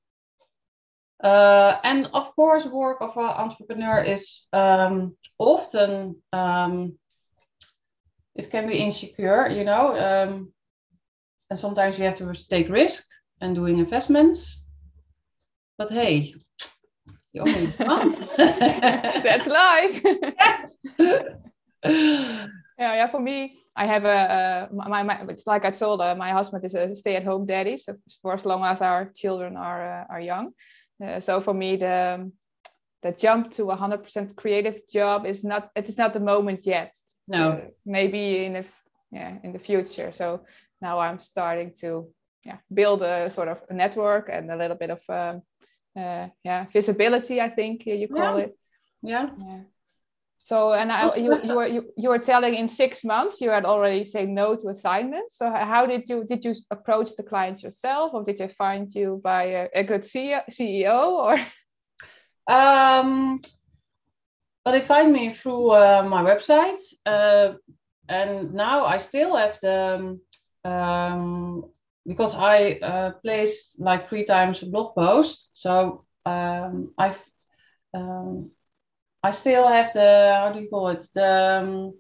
Uh, 1.23 1.79
and 1.83 2.09
of 2.13 2.35
course, 2.37 2.67
work 2.67 3.01
of 3.01 3.17
an 3.17 3.25
entrepreneur 3.25 4.03
is 4.03 4.47
um, 4.53 5.17
often 5.39 6.23
um, 6.33 6.99
it 8.37 8.51
can 8.51 8.67
be 8.69 8.79
insecure, 8.79 9.49
you 9.49 9.65
know, 9.65 9.97
um, 9.97 10.53
and 11.51 11.59
sometimes 11.59 11.99
you 11.99 12.05
have 12.05 12.17
to 12.17 12.49
take 12.49 12.69
risk 12.69 13.05
and 13.41 13.55
doing 13.55 13.79
investments. 13.79 14.61
But 15.79 15.91
hey, 15.91 16.35
you 17.33 17.43
only 17.43 17.73
once. 17.81 18.27
That's 18.37 19.47
life. 19.47 20.03
yeah, 21.85 22.49
yeah. 22.79 23.07
For 23.09 23.21
me, 23.21 23.59
I 23.77 23.87
have 23.87 24.05
a, 24.05 24.69
a 24.71 24.75
my, 24.75 25.03
my 25.03 25.21
it's 25.29 25.47
like 25.47 25.65
I 25.65 25.71
told 25.71 26.01
uh, 26.01 26.15
my 26.15 26.31
husband 26.31 26.65
is 26.65 26.75
a 26.75 26.97
stay-at-home 26.97 27.47
daddy, 27.47 27.77
so 27.77 27.97
for 28.23 28.35
as 28.35 28.47
long 28.47 28.65
as 28.65 28.83
our 28.83 29.13
children 29.15 29.57
are 29.57 30.01
uh, 30.01 30.05
are 30.09 30.21
young. 30.21 30.53
Uh, 31.03 31.21
so 31.21 31.41
for 31.41 31.55
me, 31.55 31.77
the 31.77 32.31
the 33.03 33.13
jump 33.13 33.51
to 33.53 33.71
a 33.71 33.77
hundred 33.77 34.03
percent 34.03 34.35
creative 34.35 34.81
job 34.91 35.27
is 35.27 35.45
not 35.45 35.71
it 35.77 35.89
is 35.89 35.99
not 35.99 36.13
the 36.13 36.21
moment 36.21 36.67
yet. 36.67 36.97
No, 37.29 37.51
uh, 37.51 37.61
maybe 37.85 38.45
in 38.45 38.53
the 38.55 38.65
yeah 39.11 39.39
in 39.43 39.53
the 39.53 39.59
future. 39.59 40.13
So 40.13 40.43
now 40.81 40.99
I'm 40.99 41.19
starting 41.19 41.73
to 41.81 42.09
yeah 42.45 42.59
build 42.73 43.03
a 43.03 43.31
sort 43.31 43.49
of 43.49 43.59
a 43.69 43.75
network 43.75 44.29
and 44.31 44.51
a 44.51 44.57
little 44.57 44.77
bit 44.77 44.91
of 44.91 45.01
um, 45.09 45.43
uh, 45.97 46.29
yeah 46.45 46.67
visibility. 46.73 47.41
I 47.41 47.49
think 47.49 47.87
you 47.87 48.09
call 48.09 48.39
yeah. 48.39 48.45
it. 48.45 48.59
Yeah. 49.03 49.31
yeah. 49.39 49.61
So 50.45 50.75
and 50.75 50.93
I, 50.93 51.17
you 51.17 51.43
you 51.43 51.55
were 51.57 51.67
you, 51.67 51.93
you 51.97 52.09
were 52.09 52.21
telling 52.21 52.55
in 52.55 52.69
six 52.69 53.03
months 53.03 53.41
you 53.41 53.51
had 53.51 53.65
already 53.65 54.05
said 54.05 54.29
no 54.29 54.55
to 54.55 54.69
assignments. 54.69 55.39
So 55.39 55.51
how 55.51 55.87
did 55.87 56.09
you 56.09 56.25
did 56.25 56.45
you 56.45 56.55
approach 56.71 57.17
the 57.17 57.25
clients 57.25 57.65
yourself, 57.65 58.15
or 58.15 58.23
did 58.23 58.39
they 58.39 58.49
find 58.49 58.93
you 58.95 59.21
by 59.25 59.43
a, 59.43 59.69
a 59.75 59.83
good 59.83 60.03
SEO 60.03 61.13
or? 61.13 61.37
Um, 62.49 63.43
but 64.67 64.73
they 64.73 64.81
find 64.81 65.13
me 65.13 65.31
through 65.31 65.71
uh, 65.71 66.05
my 66.11 66.25
website, 66.25 66.81
uh, 67.07 67.55
and 68.09 68.53
now 68.53 68.85
I 68.85 68.99
still 68.99 69.37
have 69.37 69.61
the 69.63 70.19
um, 70.65 71.71
because 72.05 72.35
I 72.35 72.73
uh, 72.83 73.13
place 73.23 73.77
like 73.79 74.09
three 74.09 74.25
times 74.25 74.65
a 74.65 74.67
blog 74.67 74.97
post. 74.97 75.51
So 75.53 76.05
um, 76.25 76.93
I've 76.99 77.23
um, 77.95 78.51
I 79.23 79.31
still 79.31 79.69
have 79.69 79.93
the 79.93 80.35
how 80.37 80.53
do 80.53 80.59
you 80.59 80.69
call 80.69 80.89
it 80.89 81.03
the 81.15 81.95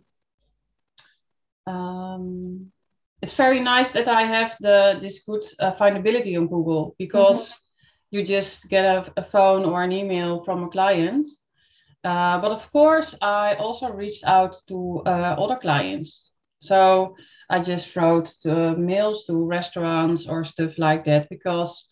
um, 1.69 1.73
um, 1.73 2.73
it's 3.23 3.35
very 3.35 3.61
nice 3.61 3.93
that 3.93 4.09
I 4.09 4.23
have 4.23 4.57
the 4.59 4.99
this 5.01 5.21
good 5.21 5.45
uh, 5.61 5.77
findability 5.77 6.37
on 6.37 6.49
Google 6.49 6.97
because 6.99 7.51
mm-hmm. 7.51 8.17
you 8.17 8.25
just 8.25 8.69
get 8.69 8.85
a, 8.85 9.13
a, 9.17 9.23
phone 9.23 9.65
or 9.65 9.85
an 9.85 9.93
email 9.93 10.43
from 10.43 10.65
a 10.65 10.69
client. 10.69 11.29
Uh, 12.07 12.41
but 12.41 12.53
of 12.53 12.71
course, 12.71 13.17
I 13.21 13.57
also 13.57 13.91
reached 13.91 14.25
out 14.25 14.57
to 14.69 15.03
uh, 15.07 15.35
other 15.39 15.57
clients. 15.57 16.31
So 16.61 17.17
I 17.51 17.61
just 17.61 17.95
wrote 17.97 18.27
to 18.43 18.77
mails 18.77 19.25
to 19.27 19.45
restaurants 19.45 20.29
or 20.29 20.45
stuff 20.45 20.79
like 20.79 21.05
that 21.05 21.29
because 21.29 21.89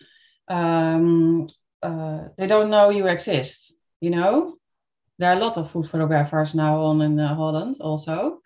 um, 0.48 1.48
uh, 1.82 2.28
they 2.38 2.46
don't 2.46 2.70
know 2.70 2.90
you 2.90 3.06
exist, 3.08 3.74
you 4.00 4.10
know? 4.10 4.56
there 5.18 5.30
are 5.30 5.36
a 5.36 5.40
lot 5.40 5.56
of 5.56 5.70
food 5.70 5.88
photographers 5.88 6.54
now 6.54 6.80
on 6.80 7.00
in 7.00 7.18
uh, 7.18 7.34
Holland 7.34 7.76
also. 7.80 8.40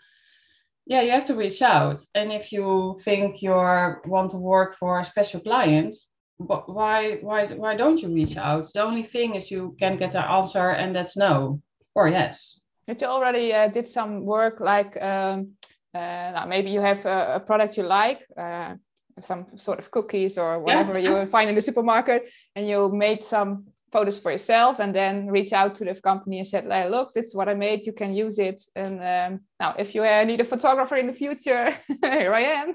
Yeah, 0.86 1.02
you 1.02 1.10
have 1.10 1.26
to 1.26 1.34
reach 1.34 1.60
out. 1.62 1.98
And 2.14 2.32
if 2.32 2.52
you 2.52 2.96
think 3.04 3.42
you 3.42 3.50
want 3.50 4.30
to 4.30 4.38
work 4.38 4.76
for 4.76 5.00
a 5.00 5.04
special 5.04 5.40
client, 5.40 5.94
why 6.38 7.18
why 7.20 7.46
why 7.46 7.76
don't 7.76 8.00
you 8.00 8.08
reach 8.08 8.36
out? 8.36 8.72
The 8.72 8.82
only 8.82 9.02
thing 9.02 9.34
is 9.34 9.50
you 9.50 9.76
can 9.78 9.96
get 9.96 10.14
an 10.14 10.24
answer 10.24 10.70
and 10.70 10.94
that's 10.94 11.16
no 11.16 11.60
or 11.94 12.08
yes. 12.08 12.60
But 12.86 13.00
you 13.00 13.06
already 13.06 13.52
uh, 13.52 13.68
did 13.68 13.86
some 13.86 14.24
work 14.24 14.60
like 14.60 15.00
um, 15.02 15.52
uh, 15.94 16.44
maybe 16.48 16.70
you 16.70 16.80
have 16.80 17.04
a, 17.06 17.34
a 17.36 17.40
product 17.40 17.76
you 17.76 17.82
like, 17.82 18.24
uh, 18.36 18.74
some 19.20 19.46
sort 19.56 19.78
of 19.78 19.90
cookies 19.90 20.38
or 20.38 20.60
whatever 20.60 20.98
yeah. 20.98 21.22
you 21.22 21.26
find 21.26 21.50
in 21.50 21.56
the 21.56 21.62
supermarket, 21.62 22.28
and 22.54 22.68
you 22.68 22.88
made 22.88 23.24
some 23.24 23.66
photos 23.90 24.18
for 24.18 24.30
yourself 24.30 24.78
and 24.80 24.94
then 24.94 25.26
reach 25.26 25.52
out 25.52 25.74
to 25.74 25.84
the 25.84 25.94
company 25.94 26.38
and 26.38 26.46
said 26.46 26.64
hey, 26.64 26.88
look 26.90 27.14
this 27.14 27.28
is 27.28 27.34
what 27.34 27.48
i 27.48 27.54
made 27.54 27.86
you 27.86 27.92
can 27.94 28.12
use 28.12 28.38
it 28.38 28.60
and 28.76 29.00
um, 29.00 29.40
now 29.58 29.74
if 29.78 29.94
you 29.94 30.02
uh, 30.04 30.24
need 30.24 30.40
a 30.40 30.44
photographer 30.44 30.96
in 30.96 31.06
the 31.06 31.12
future 31.12 31.74
here 32.02 32.34
i 32.34 32.40
am 32.40 32.74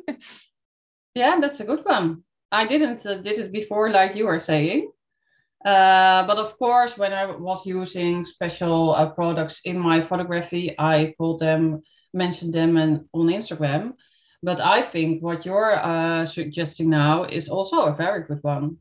yeah 1.13 1.39
that's 1.39 1.60
a 1.60 1.65
good 1.65 1.86
one 1.86 2.23
i 2.54 2.66
didn't 2.66 3.06
uh, 3.06 3.16
did 3.18 3.39
it 3.39 3.52
before 3.52 3.89
like 3.92 4.16
you 4.16 4.26
were 4.28 4.39
saying. 4.39 4.92
Uh, 5.66 6.28
but 6.28 6.38
of 6.38 6.58
course 6.60 6.98
when 6.98 7.13
i 7.13 7.26
was 7.26 7.66
using 7.66 8.24
special 8.26 8.94
uh, 8.96 9.10
products 9.10 9.62
in 9.66 9.78
my 9.80 10.02
photography 10.02 10.76
i 10.80 11.13
called 11.18 11.39
them 11.39 11.82
mentioned 12.13 12.54
them 12.54 12.78
and 12.78 13.06
on 13.13 13.28
instagram. 13.28 13.94
But 14.44 14.60
i 14.62 14.82
think 14.82 15.24
what 15.24 15.46
you're 15.46 15.76
uh, 15.76 16.26
suggesting 16.26 16.89
now 16.89 17.24
is 17.26 17.50
also 17.50 17.78
a 17.86 17.96
very 17.96 18.24
good 18.24 18.44
one. 18.44 18.78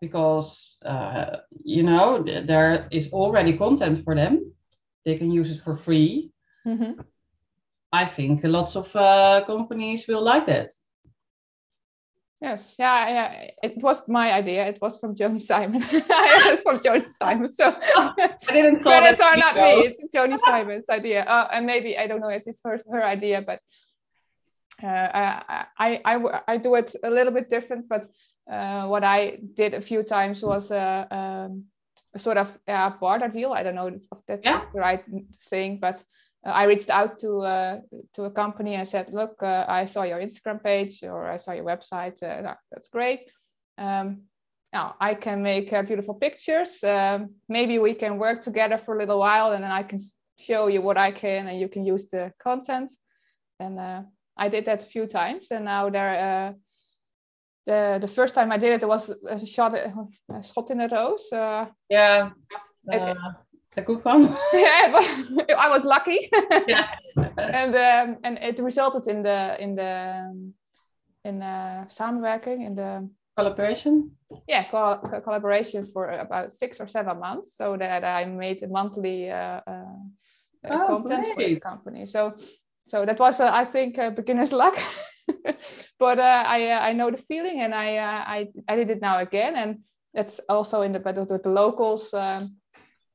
Because 0.00 0.78
uh, 0.84 1.38
you 1.64 1.82
know 1.82 2.22
th- 2.22 2.46
there 2.46 2.88
is 2.90 3.12
already 3.12 3.56
content 3.58 4.04
for 4.04 4.14
them. 4.14 4.52
They 5.04 5.16
can 5.18 5.30
use 5.30 5.50
it 5.52 5.62
for 5.62 5.76
free. 5.76 6.30
Mm-hmm. 6.66 7.00
i 7.92 8.04
think 8.04 8.40
lots 8.44 8.76
of 8.76 8.94
uh, 8.96 9.42
companies 9.46 10.06
will 10.08 10.22
like 10.22 10.46
that 10.46 10.70
yes. 12.40 12.74
Yeah 12.78 13.08
yeah. 13.08 13.50
It 13.62 13.82
was 13.82 14.08
my 14.08 14.32
idea. 14.32 14.66
It 14.66 14.78
was 14.80 14.98
from 14.98 15.14
Joanie 15.14 15.40
Simon. 15.40 15.82
It 15.92 16.50
was 16.50 16.60
from 16.60 16.80
Joanie 16.82 17.08
Simon 17.08 17.52
so. 17.52 17.74
Oh, 17.96 18.14
i 18.18 18.52
didn't 18.52 18.80
credits 18.82 19.20
are 19.20 19.36
not 19.36 19.56
me. 19.56 19.86
It's 19.86 20.04
Joanie 20.12 20.38
Simon's 20.38 20.88
idea. 20.90 21.24
Uh, 21.24 21.48
and 21.52 21.66
maybe 21.66 21.98
i 21.98 22.06
don't 22.06 22.20
know 22.20 22.28
if 22.28 22.44
it's 22.46 22.60
her, 22.64 22.78
her 22.90 23.04
idea 23.04 23.42
but 23.42 23.60
uh, 24.82 24.86
I, 24.86 25.66
I, 25.78 26.00
I, 26.04 26.40
I 26.46 26.56
do 26.56 26.74
it 26.76 26.94
a 27.02 27.10
little 27.10 27.32
bit 27.32 27.50
different, 27.50 27.88
but 27.88 28.08
uh, 28.50 28.86
what 28.86 29.04
I 29.04 29.38
did 29.54 29.74
a 29.74 29.80
few 29.80 30.02
times 30.02 30.42
was 30.42 30.70
a, 30.70 31.06
um, 31.10 31.64
a 32.14 32.18
sort 32.18 32.36
of 32.36 32.56
a 32.66 32.90
barter 32.90 33.28
deal. 33.28 33.52
I 33.52 33.62
don't 33.62 33.74
know 33.74 33.88
if 33.88 34.02
that's 34.26 34.44
yeah. 34.44 34.62
the 34.72 34.80
right 34.80 35.04
thing, 35.50 35.78
but 35.80 35.96
uh, 35.96 36.00
I 36.44 36.64
reached 36.64 36.90
out 36.90 37.18
to 37.20 37.40
uh, 37.40 37.80
to 38.14 38.24
a 38.24 38.30
company 38.30 38.74
and 38.74 38.86
said, 38.86 39.12
"Look, 39.12 39.42
uh, 39.42 39.64
I 39.68 39.86
saw 39.86 40.04
your 40.04 40.20
Instagram 40.20 40.62
page 40.62 41.02
or 41.02 41.26
I 41.26 41.36
saw 41.36 41.52
your 41.52 41.64
website. 41.64 42.22
Uh, 42.22 42.54
that's 42.70 42.88
great. 42.88 43.30
Um, 43.76 44.22
now 44.72 44.94
I 45.00 45.14
can 45.14 45.42
make 45.42 45.72
uh, 45.72 45.82
beautiful 45.82 46.14
pictures. 46.14 46.82
Um, 46.84 47.34
maybe 47.48 47.78
we 47.78 47.94
can 47.94 48.18
work 48.18 48.42
together 48.42 48.78
for 48.78 48.94
a 48.94 48.98
little 48.98 49.18
while, 49.18 49.52
and 49.52 49.64
then 49.64 49.72
I 49.72 49.82
can 49.82 49.98
show 50.38 50.68
you 50.68 50.80
what 50.80 50.96
I 50.96 51.10
can, 51.10 51.48
and 51.48 51.58
you 51.58 51.68
can 51.68 51.84
use 51.84 52.06
the 52.10 52.32
content." 52.42 52.90
And 53.60 53.80
I 54.36 54.48
did 54.48 54.64
that 54.66 54.84
a 54.84 54.86
few 54.86 55.06
times, 55.06 55.50
and 55.50 55.64
now 55.64 55.90
there 55.90 56.08
are 56.08 56.54
the 57.68 57.98
the 58.00 58.08
first 58.08 58.34
time 58.34 58.50
I 58.50 58.58
did 58.58 58.72
it, 58.72 58.82
it 58.82 58.88
was 58.88 59.10
a 59.28 59.46
shot 59.46 59.74
a 59.74 60.42
shot 60.42 60.70
in 60.70 60.80
a 60.80 60.88
rose. 60.88 61.28
Uh, 61.32 61.66
yeah, 61.90 62.30
uh, 62.92 63.14
good 63.82 64.04
one. 64.04 64.36
yeah, 64.52 65.00
I 65.58 65.68
was 65.68 65.84
lucky. 65.84 66.28
yeah, 66.66 66.88
and 67.38 67.74
um, 67.74 68.16
and 68.24 68.38
it 68.38 68.58
resulted 68.58 69.06
in 69.06 69.22
the 69.22 69.56
in 69.62 69.74
the 69.74 70.52
in 71.24 71.38
the 71.38 71.86
samenwerking 71.88 72.66
in 72.66 72.74
the 72.74 73.08
collaboration. 73.36 74.12
Yeah, 74.46 74.64
co- 74.70 75.00
collaboration 75.24 75.86
for 75.86 76.10
about 76.10 76.52
six 76.52 76.80
or 76.80 76.86
seven 76.86 77.18
months, 77.18 77.56
so 77.56 77.76
that 77.76 78.04
I 78.04 78.24
made 78.24 78.62
a 78.62 78.68
monthly 78.68 79.30
uh, 79.30 79.60
uh, 79.66 79.84
oh, 80.70 80.86
content 80.86 81.24
great. 81.24 81.34
for 81.34 81.42
this 81.42 81.58
company. 81.58 82.06
So 82.06 82.34
so 82.88 83.04
that 83.04 83.18
was, 83.18 83.38
uh, 83.40 83.50
I 83.52 83.64
think, 83.66 83.96
beginner's 84.16 84.52
luck. 84.52 84.78
but 85.98 86.18
uh, 86.18 86.44
I 86.46 86.70
uh, 86.70 86.80
I 86.80 86.92
know 86.94 87.10
the 87.10 87.18
feeling, 87.18 87.60
and 87.60 87.74
I 87.74 87.96
uh, 87.96 88.24
I 88.26 88.48
I 88.66 88.76
did 88.76 88.90
it 88.90 89.02
now 89.02 89.18
again, 89.18 89.56
and 89.56 89.80
that's 90.14 90.40
also 90.48 90.82
in 90.82 90.92
the 90.92 90.98
but 91.00 91.16
with 91.16 91.42
the 91.42 91.50
locals. 91.50 92.12
Um, 92.14 92.56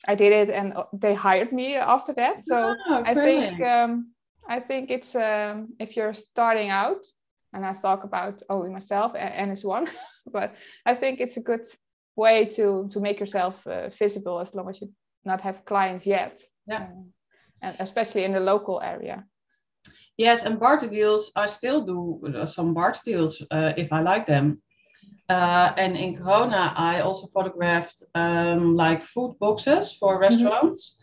I 0.08 0.16
did 0.16 0.34
it, 0.34 0.50
and 0.50 0.74
they 0.94 1.14
hired 1.14 1.52
me 1.52 1.76
after 1.76 2.14
that. 2.14 2.44
So 2.44 2.76
oh, 2.90 3.04
I 3.06 3.14
think 3.14 3.62
um, 3.62 4.14
I 4.48 4.60
think 4.60 4.92
it's 4.92 5.16
um, 5.16 5.74
if 5.80 5.96
you're 5.96 6.14
starting 6.14 6.70
out, 6.70 7.06
and 7.54 7.66
I 7.66 7.74
talk 7.74 8.04
about 8.04 8.44
only 8.50 8.70
myself 8.70 9.14
and, 9.16 9.52
as 9.52 9.64
one, 9.64 9.88
but 10.32 10.56
I 10.86 10.96
think 10.96 11.20
it's 11.20 11.38
a 11.38 11.42
good 11.42 11.66
way 12.16 12.46
to 12.56 12.90
to 12.92 13.00
make 13.00 13.20
yourself 13.20 13.66
uh, 13.68 13.90
visible 13.90 14.40
as 14.40 14.54
long 14.54 14.70
as 14.70 14.82
you 14.82 14.90
not 15.26 15.42
have 15.42 15.66
clients 15.66 16.06
yet. 16.06 16.42
Yeah. 16.68 16.88
and 17.62 17.76
especially 17.80 18.24
in 18.24 18.34
the 18.34 18.40
local 18.40 18.82
area. 18.82 19.26
Yes, 20.18 20.44
and 20.46 20.60
barter 20.60 20.88
deals, 20.88 21.32
I 21.36 21.48
still 21.48 21.82
do 21.86 22.22
uh, 22.28 22.46
some 22.46 22.74
barter 22.74 23.02
deals 23.06 23.42
uh, 23.52 23.74
if 23.78 23.92
I 23.92 24.02
like 24.02 24.26
them. 24.26 24.62
Uh, 25.34 25.74
and 25.78 25.98
in 25.98 26.16
Corona, 26.16 26.74
I 26.76 27.02
also 27.02 27.26
photographed 27.28 28.04
um, 28.14 28.76
like 28.76 29.04
food 29.04 29.36
boxes 29.40 29.92
for 30.00 30.14
mm-hmm. 30.14 30.22
restaurants. 30.22 30.98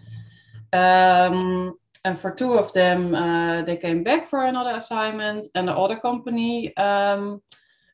Mm-hmm. 0.72 1.34
Um, 1.34 1.78
and 2.04 2.18
for 2.20 2.30
two 2.30 2.52
of 2.54 2.72
them, 2.72 3.14
uh, 3.14 3.62
they 3.62 3.76
came 3.76 4.04
back 4.04 4.30
for 4.30 4.44
another 4.44 4.74
assignment, 4.76 5.48
and 5.56 5.66
the 5.66 5.76
other 5.76 5.98
company, 5.98 6.74
um, 6.76 7.42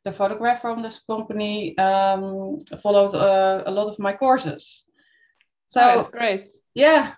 the 0.04 0.12
photographer 0.12 0.60
from 0.60 0.82
this 0.82 1.00
company 1.06 1.76
um, 1.78 2.60
followed 2.82 3.14
uh, 3.14 3.62
a 3.66 3.70
lot 3.70 3.88
of 3.88 3.98
my 3.98 4.12
courses. 4.12 4.84
So 5.68 5.80
oh, 5.80 5.96
that's 5.96 6.10
great. 6.10 6.52
Yeah, 6.74 7.14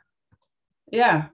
yeah. 0.93 1.27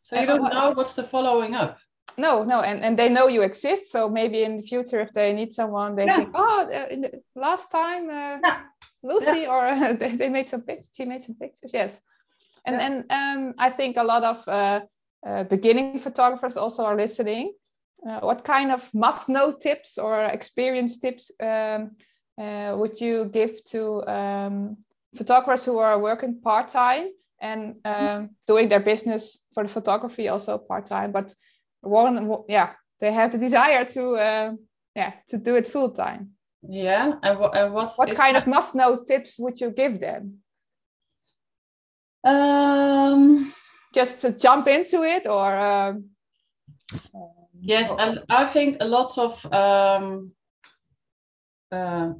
So 0.00 0.18
you 0.18 0.26
don't 0.26 0.42
know 0.42 0.72
what's 0.72 0.94
the 0.94 1.04
following 1.04 1.54
up. 1.54 1.78
No, 2.16 2.44
no, 2.44 2.60
and, 2.60 2.84
and 2.84 2.98
they 2.98 3.08
know 3.08 3.28
you 3.28 3.42
exist. 3.42 3.90
So 3.90 4.08
maybe 4.08 4.42
in 4.42 4.56
the 4.56 4.62
future, 4.62 5.00
if 5.00 5.12
they 5.12 5.32
need 5.32 5.52
someone, 5.52 5.96
they 5.96 6.06
yeah. 6.06 6.16
think, 6.16 6.30
oh, 6.34 6.68
uh, 6.72 6.86
in 6.90 7.02
the 7.02 7.22
last 7.34 7.70
time, 7.70 8.08
uh, 8.08 8.38
yeah. 8.42 8.60
Lucy, 9.02 9.40
yeah. 9.40 9.48
or 9.48 9.66
uh, 9.66 9.92
they, 10.00 10.16
they 10.16 10.28
made 10.28 10.48
some 10.48 10.62
pictures. 10.62 10.90
She 10.92 11.04
made 11.04 11.22
some 11.22 11.34
pictures. 11.34 11.70
Yes, 11.72 12.00
and 12.66 12.80
and 12.80 13.04
um, 13.10 13.54
I 13.58 13.70
think 13.70 13.96
a 13.96 14.04
lot 14.04 14.24
of 14.24 14.48
uh, 14.48 14.80
uh, 15.26 15.44
beginning 15.44 15.98
photographers 15.98 16.56
also 16.56 16.84
are 16.84 16.96
listening. 16.96 17.52
Uh, 18.08 18.20
what 18.20 18.44
kind 18.44 18.70
of 18.70 18.92
must-know 18.92 19.50
tips 19.50 19.96
or 19.96 20.24
experience 20.24 20.98
tips 20.98 21.30
um, 21.40 21.92
would 22.36 23.00
you 23.00 23.24
give 23.32 23.64
to 23.64 24.06
um, 24.06 24.76
photographers 25.16 25.64
who 25.64 25.78
are 25.78 25.98
working 25.98 26.38
part-time 26.42 27.08
and 27.40 27.76
um, 27.86 28.30
doing 28.46 28.68
their 28.68 28.80
business 28.80 29.38
for 29.54 29.62
the 29.62 29.68
photography 29.68 30.28
also 30.28 30.58
part-time, 30.58 31.12
but 31.12 31.34
one, 31.84 32.44
yeah, 32.48 32.72
they 33.00 33.12
have 33.12 33.32
the 33.32 33.38
desire 33.38 33.84
to, 33.84 34.56
yeah, 34.96 35.12
to 35.28 35.38
do 35.38 35.56
it 35.56 35.68
full-time. 35.68 36.30
Yeah, 36.68 37.14
and, 37.22 37.38
and 37.54 37.74
what 37.74 38.14
kind 38.14 38.36
of 38.36 38.46
must-know 38.56 39.04
tips 39.04 39.38
would 39.38 39.60
you 39.60 39.70
give 39.70 40.00
them? 40.00 40.38
Um, 42.24 43.52
just 43.92 44.22
to 44.22 44.36
jump 44.36 44.66
into 44.66 45.02
it, 45.02 45.26
or 45.26 45.54
um, 45.54 46.10
yes, 47.60 47.90
and 47.98 48.20
I 48.30 48.46
think 48.46 48.78
a 48.80 48.86
lot 48.86 49.18
of 49.18 49.44
um, 49.52 50.32
uh, 51.70 52.12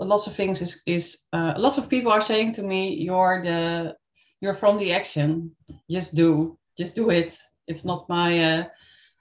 lots 0.00 0.26
of 0.26 0.34
things 0.34 0.60
is 0.60 0.82
is 0.86 1.18
uh, 1.32 1.54
lots 1.56 1.78
of 1.78 1.88
people 1.88 2.10
are 2.10 2.20
saying 2.20 2.52
to 2.54 2.62
me, 2.62 2.94
"You're 2.94 3.42
the 3.44 3.96
you're 4.40 4.54
from 4.54 4.78
the 4.78 4.92
action. 4.92 5.54
Just 5.88 6.16
do, 6.16 6.58
just 6.76 6.96
do 6.96 7.10
it." 7.10 7.38
It's 7.68 7.84
not 7.84 8.08
my 8.08 8.38
uh, 8.40 8.64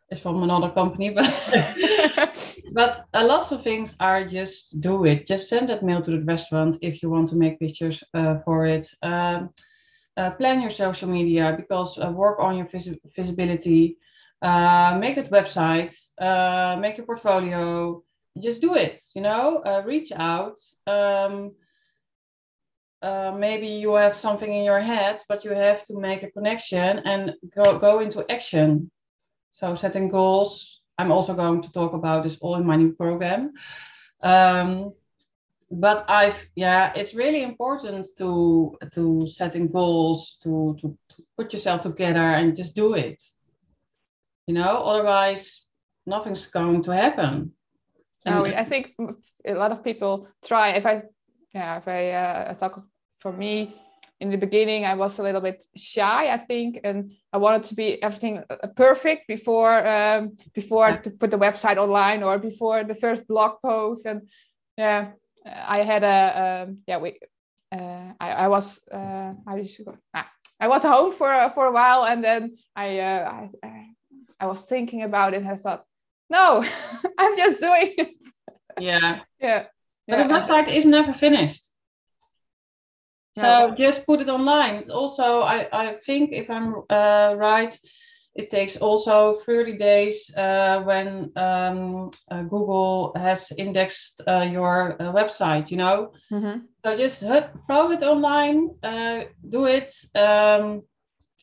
it's 0.10 0.22
from 0.22 0.44
another 0.44 0.70
company, 0.70 1.10
but 1.10 1.34
but 2.74 3.06
a 3.14 3.26
lot 3.26 3.52
of 3.52 3.64
things 3.64 3.96
are 4.00 4.26
just 4.26 4.80
do 4.82 5.06
it. 5.06 5.28
Just 5.28 5.50
send 5.50 5.70
that 5.70 5.84
mail 5.84 6.02
to 6.02 6.12
the 6.12 6.24
restaurant 6.24 6.78
if 6.82 7.04
you 7.04 7.10
want 7.10 7.28
to 7.30 7.36
make 7.36 7.60
pictures 7.60 8.04
uh, 8.14 8.40
for 8.46 8.66
it. 8.66 8.88
Um, 9.02 9.50
uh, 10.16 10.32
plan 10.32 10.62
your 10.62 10.72
social 10.72 11.10
media 11.10 11.54
because 11.58 12.00
uh, 12.00 12.12
work 12.12 12.40
on 12.40 12.58
your 12.58 12.68
vis- 12.68 12.98
visibility. 13.16 13.98
Uh, 14.42 14.98
make 15.00 15.16
that 15.16 15.32
website. 15.32 15.94
Uh, 16.20 16.78
make 16.80 16.98
your 16.98 17.06
portfolio. 17.06 18.02
Just 18.42 18.62
do 18.62 18.76
it. 18.76 19.02
You 19.14 19.22
know, 19.22 19.58
uh, 19.66 19.84
reach 19.86 20.12
out. 20.14 20.58
Um, 20.86 21.52
maybe 23.40 23.68
you 23.68 23.94
have 23.94 24.16
something 24.16 24.52
in 24.52 24.64
your 24.64 24.80
head, 24.80 25.22
but 25.28 25.44
you 25.44 25.52
have 25.52 25.84
to 25.86 26.00
make 26.00 26.24
a 26.24 26.32
connection 26.32 27.00
and 27.06 27.34
go 27.56 27.78
go 27.78 28.00
into 28.00 28.26
action 28.32 28.90
so 29.58 29.74
setting 29.74 30.08
goals, 30.08 30.82
I'm 31.00 31.12
also 31.12 31.34
going 31.34 31.64
to 31.64 31.72
talk 31.72 31.94
about 31.94 32.24
this 32.24 32.38
all 32.42 32.58
in 32.58 32.66
my 32.66 32.76
new 32.76 32.94
program. 32.94 33.54
Um, 34.22 34.94
but 35.72 36.06
I've 36.08 36.46
yeah, 36.56 36.94
it's 36.96 37.16
really 37.16 37.42
important 37.42 38.06
to 38.20 38.78
to 38.94 39.28
setting 39.28 39.68
goals, 39.68 40.38
to, 40.44 40.78
to 40.80 40.96
to 41.10 41.24
put 41.36 41.54
yourself 41.54 41.82
together 41.82 42.36
and 42.38 42.56
just 42.56 42.76
do 42.76 42.94
it. 42.94 43.24
You 44.46 44.54
know, 44.54 44.78
otherwise 44.92 45.66
nothing's 46.06 46.46
going 46.46 46.84
to 46.84 46.92
happen. 46.92 47.52
No, 48.28 48.46
I 48.46 48.64
think 48.64 48.94
a 49.44 49.56
lot 49.56 49.72
of 49.72 49.84
people 49.84 50.28
try. 50.46 50.78
If 50.78 50.86
I 50.86 51.02
yeah, 51.56 51.78
if 51.78 51.88
I 51.88 52.12
uh, 52.12 52.54
talk 52.54 52.86
for 53.20 53.32
me, 53.34 53.74
in 54.20 54.32
the 54.32 54.38
beginning 54.38 54.86
i 54.86 54.94
was 54.94 55.20
a 55.20 55.24
little 55.24 55.42
bit 55.42 55.64
shy 55.76 56.32
i 56.34 56.38
think 56.38 56.80
and 56.84 57.12
i 57.34 57.38
wanted 57.38 57.64
to 57.64 57.76
be 57.76 58.02
everything 58.02 58.44
uh, 58.50 58.68
perfect 58.76 59.28
before 59.28 59.86
um, 59.88 60.38
before 60.54 60.90
yeah. 60.90 60.98
to 60.98 61.12
put 61.12 61.32
the 61.32 61.38
website 61.38 61.78
online 61.78 62.24
or 62.24 62.38
before 62.40 62.84
the 62.84 62.96
first 62.96 63.28
blog 63.28 63.62
post 63.62 64.06
and 64.06 64.28
yeah 64.78 65.12
i 65.46 65.80
had 65.80 66.04
a 66.04 66.66
um, 66.68 66.78
yeah 66.88 66.98
we 66.98 67.20
uh, 67.72 68.14
I, 68.20 68.32
I 68.32 68.48
was 68.48 68.80
uh, 68.94 69.34
I, 69.46 69.68
ah, 70.14 70.30
I 70.60 70.68
was 70.68 70.84
home 70.84 71.12
for 71.12 71.52
for 71.54 71.66
a 71.66 71.72
while 71.72 72.06
and 72.06 72.24
then 72.24 72.58
I, 72.76 73.00
uh, 73.00 73.48
I 73.62 73.88
I 74.40 74.46
was 74.48 74.62
thinking 74.62 75.04
about 75.04 75.34
it 75.34 75.38
and 75.38 75.48
I 75.48 75.56
thought 75.56 75.84
no 76.30 76.64
I'm 77.18 77.36
just 77.36 77.60
doing 77.60 77.94
it 77.98 78.26
yeah 78.80 79.20
yeah 79.40 79.66
but 80.08 80.20
yeah. 80.20 80.28
the 80.28 80.34
website 80.34 80.74
is 80.74 80.86
never 80.86 81.14
finished 81.14 81.67
so 83.38 83.76
just 83.76 84.06
put 84.06 84.22
it 84.22 84.30
online. 84.30 84.76
It's 84.76 84.90
also, 84.90 85.42
I, 85.42 85.68
I 85.72 85.96
think, 86.06 86.32
if 86.32 86.50
I'm 86.50 86.76
uh, 86.90 87.36
right, 87.38 87.78
it 88.36 88.50
takes 88.52 88.78
also 88.78 89.38
30 89.46 89.78
days 89.78 90.32
uh, 90.38 90.82
when 90.84 91.32
um, 91.36 92.12
uh, 92.30 92.44
Google 92.44 93.12
has 93.16 93.52
indexed 93.58 94.22
uh, 94.28 94.42
your 94.42 94.96
uh, 95.02 95.12
website, 95.12 95.72
you 95.72 95.78
know? 95.78 96.12
Mm-hmm. 96.32 96.60
So 96.86 96.96
just 96.96 97.20
throw 97.20 97.92
it 97.92 98.04
online, 98.04 98.70
uh, 98.84 99.24
do 99.50 99.66
it. 99.66 99.92
Um, 100.16 100.84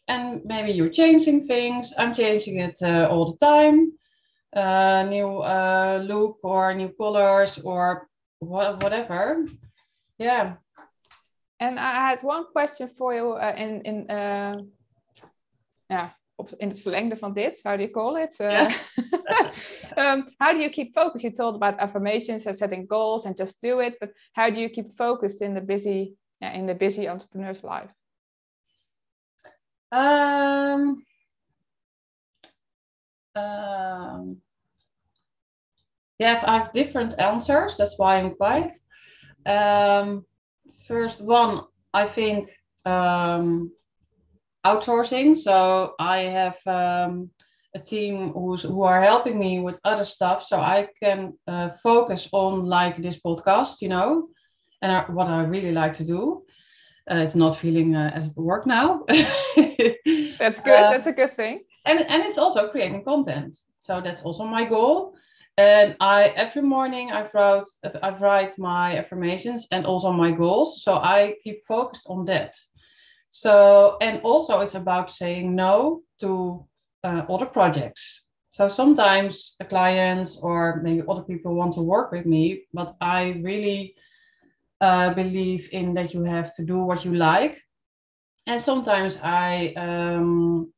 and 0.07 0.43
maybe 0.45 0.73
you're 0.73 0.91
changing 0.91 1.47
things. 1.47 1.93
I'm 1.99 2.15
changing 2.15 2.59
it 2.59 2.79
all 2.83 3.33
the 3.33 3.39
time. 3.45 3.93
new 5.11 5.43
look 6.07 6.39
or 6.43 6.75
new 6.75 6.91
colors 6.91 7.59
or 7.65 8.09
wh- 8.41 8.77
whatever. 8.81 9.47
Yeah. 10.19 10.55
And 11.65 11.79
I 11.79 12.11
had 12.11 12.23
one 12.23 12.45
question 12.53 12.91
for 12.99 13.15
you 13.15 13.33
uh, 13.33 13.55
in, 13.57 13.81
in 13.83 14.11
uh, 14.11 14.55
op, 16.37 16.49
in 16.57 16.69
het 16.69 16.81
verlengde 16.81 17.17
van 17.17 17.33
dit, 17.33 17.63
how 17.63 17.77
do 17.77 17.83
you 17.83 17.91
call 17.91 18.23
it? 18.23 18.41
Uh, 18.41 18.51
yeah. 18.51 18.73
um, 20.13 20.29
how 20.39 20.53
do 20.53 20.59
you 20.59 20.71
keep 20.71 20.93
focus? 20.93 21.23
You 21.23 21.33
told 21.33 21.55
about 21.55 21.79
affirmations 21.79 22.47
and 22.47 22.57
setting 22.57 22.87
goals 22.87 23.25
and 23.25 23.37
just 23.37 23.61
do 23.61 23.81
it, 23.81 23.99
but 23.99 24.11
how 24.33 24.51
do 24.51 24.61
you 24.61 24.69
keep 24.69 24.93
focused 24.93 25.41
in 25.41 25.55
the 25.55 25.61
busy, 25.61 26.17
yeah, 26.41 26.53
in 26.53 26.67
the 26.67 26.75
busy 26.75 27.09
entrepreneur's 27.09 27.63
life? 27.63 27.91
Um, 29.91 31.03
um, 33.35 34.43
yeah, 36.19 36.43
I 36.47 36.59
have 36.59 36.73
different 36.73 37.19
answers. 37.19 37.77
That's 37.77 37.99
why 37.99 38.19
I'm 38.19 38.35
quiet. 38.35 38.73
Um, 39.47 40.27
First 40.87 41.23
one, 41.23 41.63
I 41.95 42.07
think 42.07 42.51
um, 42.85 43.73
outsourcing. 44.67 45.35
So 45.35 45.95
I 45.99 46.19
have 46.19 46.59
um, 46.67 47.31
a 47.75 47.79
team 47.79 48.33
who's 48.33 48.63
who 48.63 48.83
are 48.83 49.01
helping 49.01 49.39
me 49.39 49.61
with 49.61 49.81
other 49.85 50.05
stuff, 50.05 50.45
so 50.45 50.61
I 50.61 50.89
can 51.03 51.33
uh, 51.47 51.71
focus 51.83 52.29
on 52.33 52.67
like 52.67 52.99
this 52.99 53.21
podcast, 53.21 53.81
you 53.81 53.89
know, 53.89 54.29
and 54.83 54.93
I, 54.93 55.05
what 55.11 55.29
I 55.29 55.45
really 55.45 55.73
like 55.73 55.95
to 55.95 56.05
do. 56.05 56.43
Uh, 57.11 57.17
it's 57.17 57.35
not 57.35 57.57
feeling 57.59 57.95
uh, 57.95 58.11
as 58.15 58.29
work 58.37 58.67
now. 58.67 59.05
that's 60.39 60.61
good. 60.61 60.85
Uh, 60.85 60.91
that's 60.91 61.07
a 61.07 61.13
good 61.13 61.33
thing. 61.33 61.61
And 61.87 62.01
and 62.01 62.25
it's 62.25 62.39
also 62.39 62.69
creating 62.69 63.05
content. 63.05 63.57
So 63.79 64.01
that's 64.03 64.23
also 64.23 64.45
my 64.45 64.65
goal 64.65 65.15
and 65.57 65.97
I 66.01 66.25
every 66.37 66.63
morning 66.63 67.13
I 67.13 67.29
write 67.33 67.69
I 68.03 68.11
write 68.19 68.59
my 68.59 68.97
affirmations 68.99 69.69
and 69.71 69.87
also 69.87 70.11
my 70.13 70.33
goals. 70.33 70.83
So 70.83 70.95
I 70.95 71.37
keep 71.45 71.65
focused 71.65 72.07
on 72.09 72.25
that. 72.27 72.55
So 73.31 73.97
and 74.01 74.21
also 74.23 74.61
it's 74.61 74.75
about 74.75 75.11
saying 75.11 75.55
no 75.55 76.03
to 76.21 76.67
uh, 77.05 77.23
other 77.29 77.47
projects. 77.47 78.25
So 78.51 78.69
sometimes 78.69 79.57
the 79.59 79.65
clients 79.65 80.39
or 80.41 80.81
maybe 80.83 81.03
other 81.09 81.23
people 81.23 81.55
want 81.55 81.75
to 81.75 81.83
work 81.83 82.13
with 82.13 82.25
me, 82.25 82.65
but 82.73 82.97
I 83.01 83.41
really 83.43 83.95
uh, 84.81 85.13
believe 85.15 85.69
in 85.73 85.95
that 85.95 86.15
you 86.15 86.23
have 86.25 86.55
to 86.57 86.65
do 86.65 86.79
what 86.79 87.05
you 87.05 87.15
like. 87.15 87.61
And 88.47 88.61
sometimes 88.61 89.19
I 89.23 89.73
um, 89.77 90.73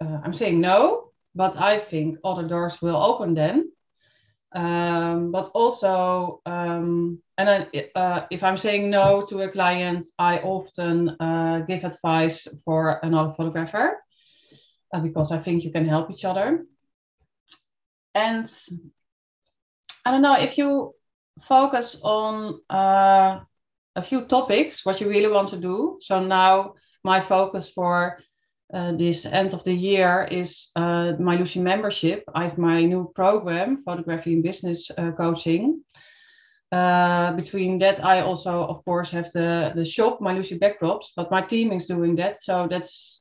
uh, 0.00 0.18
I'm 0.24 0.34
saying 0.34 0.60
no, 0.60 1.10
but 1.34 1.56
I 1.56 1.78
think 1.78 2.18
other 2.24 2.46
doors 2.46 2.80
will 2.80 2.96
open 2.96 3.34
then 3.34 3.71
um, 4.54 5.30
but 5.32 5.50
also, 5.54 6.40
um, 6.46 7.20
and 7.38 7.48
then 7.48 7.84
uh, 7.94 8.26
if 8.30 8.42
I'm 8.42 8.56
saying 8.56 8.90
no 8.90 9.24
to 9.28 9.42
a 9.42 9.50
client, 9.50 10.06
I 10.18 10.38
often 10.38 11.10
uh, 11.20 11.64
give 11.66 11.84
advice 11.84 12.46
for 12.64 13.00
another 13.02 13.32
photographer 13.34 13.98
uh, 14.92 15.00
because 15.00 15.32
I 15.32 15.38
think 15.38 15.64
you 15.64 15.72
can 15.72 15.88
help 15.88 16.10
each 16.10 16.24
other. 16.24 16.64
And 18.14 18.50
I 20.04 20.10
don't 20.10 20.22
know 20.22 20.38
if 20.38 20.58
you 20.58 20.94
focus 21.48 21.98
on 22.02 22.60
uh, 22.68 23.40
a 23.96 24.02
few 24.02 24.26
topics, 24.26 24.84
what 24.84 25.00
you 25.00 25.08
really 25.08 25.32
want 25.32 25.48
to 25.50 25.56
do. 25.56 25.98
So 26.00 26.20
now 26.20 26.74
my 27.04 27.20
focus 27.20 27.68
for 27.68 28.18
uh, 28.72 28.92
this 28.92 29.26
end 29.26 29.52
of 29.52 29.64
the 29.64 29.74
year 29.74 30.26
is 30.30 30.70
uh, 30.76 31.12
my 31.18 31.36
Lucy 31.36 31.60
membership. 31.60 32.24
I 32.34 32.44
have 32.44 32.56
my 32.56 32.82
new 32.84 33.12
program, 33.14 33.82
Photography 33.84 34.32
and 34.34 34.42
Business 34.42 34.90
uh, 34.96 35.12
Coaching. 35.12 35.82
Uh, 36.72 37.32
between 37.32 37.78
that, 37.78 38.02
I 38.02 38.22
also, 38.22 38.62
of 38.64 38.82
course, 38.86 39.10
have 39.10 39.30
the, 39.32 39.72
the 39.74 39.84
shop, 39.84 40.22
my 40.22 40.32
Lucy 40.32 40.58
Backdrops, 40.58 41.08
but 41.14 41.30
my 41.30 41.42
team 41.42 41.70
is 41.70 41.86
doing 41.86 42.16
that. 42.16 42.42
So 42.42 42.66
that's, 42.66 43.20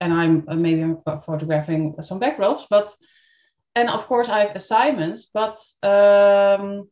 and 0.00 0.12
I'm 0.12 0.44
uh, 0.48 0.54
maybe 0.54 0.82
I'm 0.82 1.02
photographing 1.02 1.96
some 2.00 2.20
backdrops, 2.20 2.66
but, 2.70 2.94
and 3.74 3.88
of 3.88 4.06
course, 4.06 4.28
I 4.28 4.46
have 4.46 4.54
assignments, 4.54 5.30
but 5.34 5.56
um, 5.82 6.88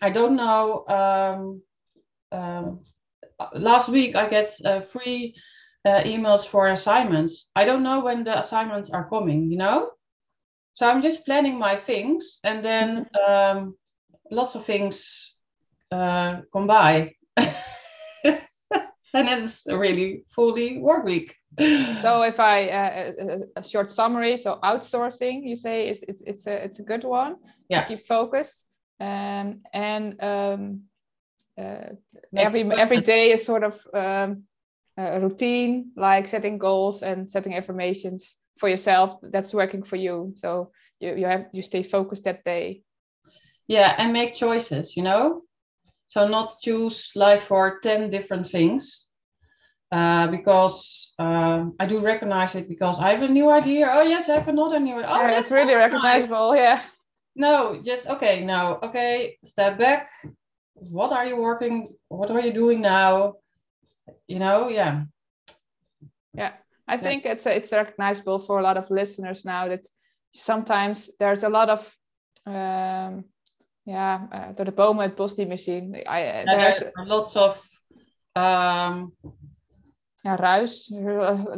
I 0.00 0.08
don't 0.08 0.36
know. 0.36 0.84
Um, 0.88 1.62
um, 2.32 2.80
last 3.52 3.90
week, 3.90 4.16
I 4.16 4.30
get 4.30 4.48
free 4.90 5.34
uh, 5.84 6.02
emails 6.04 6.46
for 6.46 6.68
assignments. 6.68 7.48
I 7.56 7.64
don't 7.64 7.82
know 7.82 8.00
when 8.00 8.24
the 8.24 8.38
assignments 8.38 8.90
are 8.90 9.08
coming, 9.08 9.50
you 9.50 9.58
know? 9.58 9.90
So 10.74 10.88
I'm 10.88 11.02
just 11.02 11.24
planning 11.24 11.58
my 11.58 11.76
things 11.76 12.40
and 12.44 12.64
then 12.64 13.06
um, 13.28 13.76
lots 14.30 14.54
of 14.54 14.64
things 14.64 15.34
uh, 15.90 16.40
come 16.52 16.66
by. 16.66 17.14
and 19.14 19.44
it's 19.44 19.66
really 19.66 20.24
fully 20.34 20.78
work 20.78 21.04
week. 21.04 21.36
So 22.00 22.22
if 22.22 22.40
I 22.40 22.68
uh, 22.68 23.12
a, 23.20 23.60
a 23.60 23.62
short 23.62 23.92
summary, 23.92 24.38
so 24.38 24.58
outsourcing, 24.64 25.42
you 25.44 25.56
say 25.56 25.88
is 25.88 26.02
it's 26.08 26.22
it's 26.22 26.46
a 26.46 26.64
it's 26.64 26.80
a 26.80 26.82
good 26.82 27.04
one. 27.04 27.36
Yeah. 27.68 27.84
keep 27.84 28.06
focus. 28.06 28.64
Um, 29.00 29.60
and 29.74 30.22
um, 30.22 30.82
uh, 31.58 31.94
every 32.34 32.62
every 32.72 33.00
day 33.02 33.32
is 33.32 33.44
sort 33.44 33.64
of 33.64 33.86
um, 33.92 34.44
a 34.96 35.20
routine 35.20 35.90
like 35.96 36.28
setting 36.28 36.58
goals 36.58 37.02
and 37.02 37.30
setting 37.30 37.54
affirmations 37.54 38.36
for 38.58 38.68
yourself 38.68 39.16
that's 39.30 39.54
working 39.54 39.82
for 39.82 39.96
you 39.96 40.32
so 40.36 40.70
you, 41.00 41.14
you 41.16 41.26
have 41.26 41.46
you 41.52 41.62
stay 41.62 41.82
focused 41.82 42.24
that 42.24 42.44
day 42.44 42.82
yeah 43.68 43.94
and 43.98 44.12
make 44.12 44.34
choices 44.34 44.96
you 44.96 45.02
know 45.02 45.42
so 46.08 46.28
not 46.28 46.52
choose 46.60 47.10
like 47.14 47.42
for 47.42 47.80
10 47.82 48.10
different 48.10 48.46
things 48.46 49.06
uh, 49.92 50.26
because 50.28 51.12
uh, 51.18 51.66
I 51.78 51.86
do 51.86 52.00
recognize 52.00 52.54
it 52.54 52.68
because 52.68 52.98
I 52.98 53.10
have 53.10 53.22
a 53.22 53.28
new 53.28 53.50
idea. 53.50 53.90
Oh 53.92 54.02
yes, 54.02 54.28
I 54.28 54.36
have 54.38 54.48
another 54.48 54.80
new. 54.80 54.94
Oh, 54.96 55.00
yeah, 55.00 55.38
it's 55.38 55.50
really 55.50 55.74
recognizable. 55.74 56.56
Yeah. 56.56 56.80
No, 57.36 57.80
just 57.84 58.08
okay. 58.08 58.42
No, 58.42 58.78
okay. 58.82 59.36
Step 59.44 59.78
back. 59.78 60.08
What 60.74 61.12
are 61.12 61.26
you 61.26 61.36
working? 61.36 61.94
What 62.08 62.30
are 62.30 62.40
you 62.40 62.52
doing 62.52 62.80
now? 62.80 63.34
You 64.26 64.38
know? 64.38 64.68
Yeah. 64.68 65.04
Yeah. 66.34 66.52
I 66.88 66.98
think 66.98 67.24
it's 67.24 67.46
it's 67.46 67.72
recognizable 67.72 68.38
for 68.38 68.58
a 68.58 68.62
lot 68.62 68.76
of 68.76 68.90
listeners 68.90 69.44
now 69.44 69.68
that 69.68 69.86
sometimes 70.34 71.10
there's 71.18 71.42
a 71.42 71.48
lot 71.48 71.68
of 71.68 71.96
um 72.46 73.24
yeah 73.84 74.26
uh, 74.32 74.54
door 74.54 74.64
de 74.64 74.72
bomen 74.72 75.04
het 75.04 75.14
bos 75.14 75.34
niet 75.34 75.48
meer 75.48 75.58
zien. 75.58 75.94
I, 75.94 76.00
yeah, 76.00 76.44
there's 76.44 76.90
lots 76.92 77.36
of 77.36 77.56
um 78.32 79.16
yeah 80.22 80.36
ruis. 80.36 80.88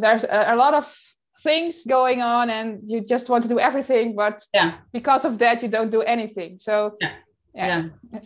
There's 0.01 0.25
a, 0.25 0.53
a 0.53 0.55
lot 0.55 0.75
of 0.75 0.97
things 1.43 1.83
going 1.85 2.23
on 2.23 2.51
and 2.51 2.81
you 2.85 3.01
just 3.01 3.29
want 3.29 3.43
to 3.43 3.49
do 3.49 3.59
everything 3.59 4.14
but 4.14 4.47
yeah 4.51 4.73
because 4.90 5.27
of 5.29 5.38
that 5.38 5.62
you 5.62 5.69
don't 5.69 5.90
do 5.90 6.01
anything. 6.01 6.59
So 6.61 6.95
yeah 6.99 7.12
yeah, 7.55 7.88
yeah. 8.12 8.21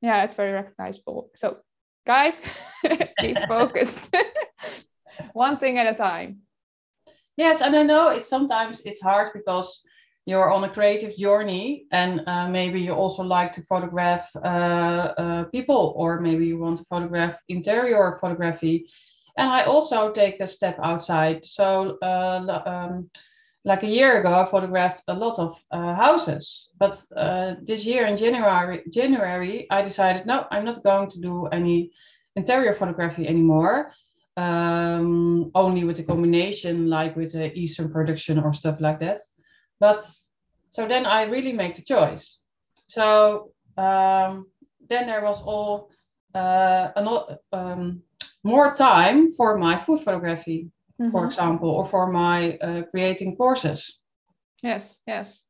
yeah 0.00 0.24
it's 0.24 0.34
very 0.34 0.52
recognizable. 0.52 1.30
So 1.34 1.56
guys 2.04 2.40
keep 3.20 3.36
focused. 3.48 4.14
One 5.32 5.58
thing 5.58 5.78
at 5.78 5.86
a 5.86 5.96
time. 5.96 6.42
Yes 7.36 7.62
and 7.62 7.74
i 7.74 7.82
know 7.82 8.08
it's 8.08 8.28
sometimes 8.28 8.82
it's 8.84 9.00
hard 9.00 9.30
because 9.32 9.82
you're 10.26 10.52
on 10.52 10.64
a 10.64 10.70
creative 10.70 11.16
journey 11.16 11.86
and 11.90 12.22
uh, 12.26 12.48
maybe 12.48 12.80
you 12.80 12.92
also 12.92 13.22
like 13.22 13.52
to 13.52 13.62
photograph 13.62 14.30
uh, 14.36 15.12
uh, 15.18 15.44
people 15.44 15.94
or 15.96 16.20
maybe 16.20 16.46
you 16.46 16.58
want 16.58 16.78
to 16.78 16.84
photograph 16.84 17.40
interior 17.48 18.18
photography. 18.20 18.86
And 19.36 19.48
i 19.50 19.64
also 19.64 20.12
take 20.12 20.40
a 20.40 20.46
step 20.46 20.78
outside. 20.82 21.44
So 21.44 21.98
uh, 22.02 22.62
um, 22.66 23.10
like 23.64 23.82
a 23.82 23.86
year 23.86 24.20
ago 24.20 24.32
i 24.34 24.50
photographed 24.50 25.02
a 25.08 25.14
lot 25.14 25.38
of 25.38 25.62
uh, 25.70 25.94
houses. 25.94 26.70
But 26.78 27.00
uh, 27.16 27.54
this 27.62 27.86
year 27.86 28.06
in 28.06 28.16
january 28.16 28.82
january 28.90 29.66
i 29.70 29.82
decided 29.82 30.26
no 30.26 30.46
i'm 30.50 30.64
not 30.64 30.82
going 30.82 31.08
to 31.10 31.20
do 31.20 31.46
any 31.46 31.92
interior 32.36 32.74
photography 32.74 33.28
anymore 33.28 33.92
um, 34.36 35.50
only 35.54 35.84
with 35.84 35.98
a 35.98 36.02
combination 36.02 36.88
like 36.88 37.16
with 37.16 37.32
the 37.32 37.52
eastern 37.54 37.90
production 37.90 38.38
or 38.38 38.52
stuff 38.52 38.80
like 38.80 39.00
that. 39.00 39.20
But 39.80 40.06
so 40.70 40.88
then 40.88 41.06
i 41.06 41.24
really 41.24 41.52
make 41.52 41.74
the 41.74 41.82
choice. 41.82 42.40
So 42.86 43.52
um, 43.76 44.46
then 44.88 45.06
there 45.06 45.22
was 45.22 45.42
all 45.42 45.90
uh, 46.34 46.88
um, 47.52 48.02
more 48.42 48.74
time 48.74 49.32
for 49.32 49.58
my 49.58 49.78
food 49.78 50.00
photography 50.00 50.70
mm-hmm. 51.02 51.10
for 51.10 51.26
example, 51.26 51.70
or 51.70 51.86
for 51.86 52.10
my 52.10 52.56
uh, 52.58 52.82
creating 52.90 53.36
courses. 53.36 53.98
Yes, 54.62 55.00
yes. 55.06 55.40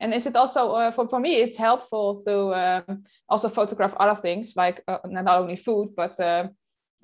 And 0.00 0.14
is 0.14 0.26
it 0.26 0.36
also 0.36 0.72
uh, 0.72 0.90
for, 0.92 1.08
for 1.08 1.20
me? 1.20 1.36
It's 1.36 1.56
helpful 1.56 2.22
to 2.24 2.54
um, 2.54 3.04
also 3.28 3.48
photograph 3.48 3.94
other 3.98 4.14
things 4.14 4.54
like 4.56 4.82
uh, 4.86 4.98
not 5.04 5.26
only 5.26 5.56
food, 5.56 5.90
but 5.96 6.18
uh, 6.20 6.48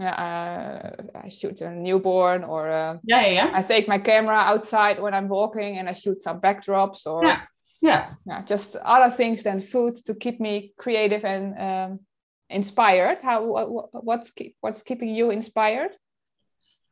uh, 0.00 0.90
I 1.14 1.28
shoot 1.28 1.60
a 1.60 1.70
newborn, 1.70 2.44
or 2.44 2.70
uh, 2.70 2.98
yeah, 3.04 3.26
yeah, 3.26 3.50
I 3.52 3.62
take 3.62 3.88
my 3.88 3.98
camera 3.98 4.36
outside 4.36 5.00
when 5.00 5.14
I'm 5.14 5.28
walking, 5.28 5.78
and 5.78 5.88
I 5.88 5.92
shoot 5.92 6.22
some 6.22 6.40
backdrops, 6.40 7.06
or 7.06 7.24
yeah, 7.24 7.40
yeah, 7.82 8.10
yeah 8.26 8.42
just 8.44 8.76
other 8.76 9.14
things 9.14 9.42
than 9.42 9.60
food 9.60 9.96
to 10.06 10.14
keep 10.14 10.40
me 10.40 10.72
creative 10.78 11.24
and 11.24 11.58
um, 11.58 12.00
inspired. 12.48 13.20
How 13.22 13.44
what, 13.44 14.04
what's 14.04 14.30
keep, 14.30 14.56
what's 14.60 14.82
keeping 14.82 15.14
you 15.14 15.30
inspired? 15.30 15.92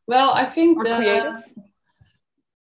Well, 0.06 0.30
I 0.32 0.46
think 0.46 0.82
the, 0.82 1.42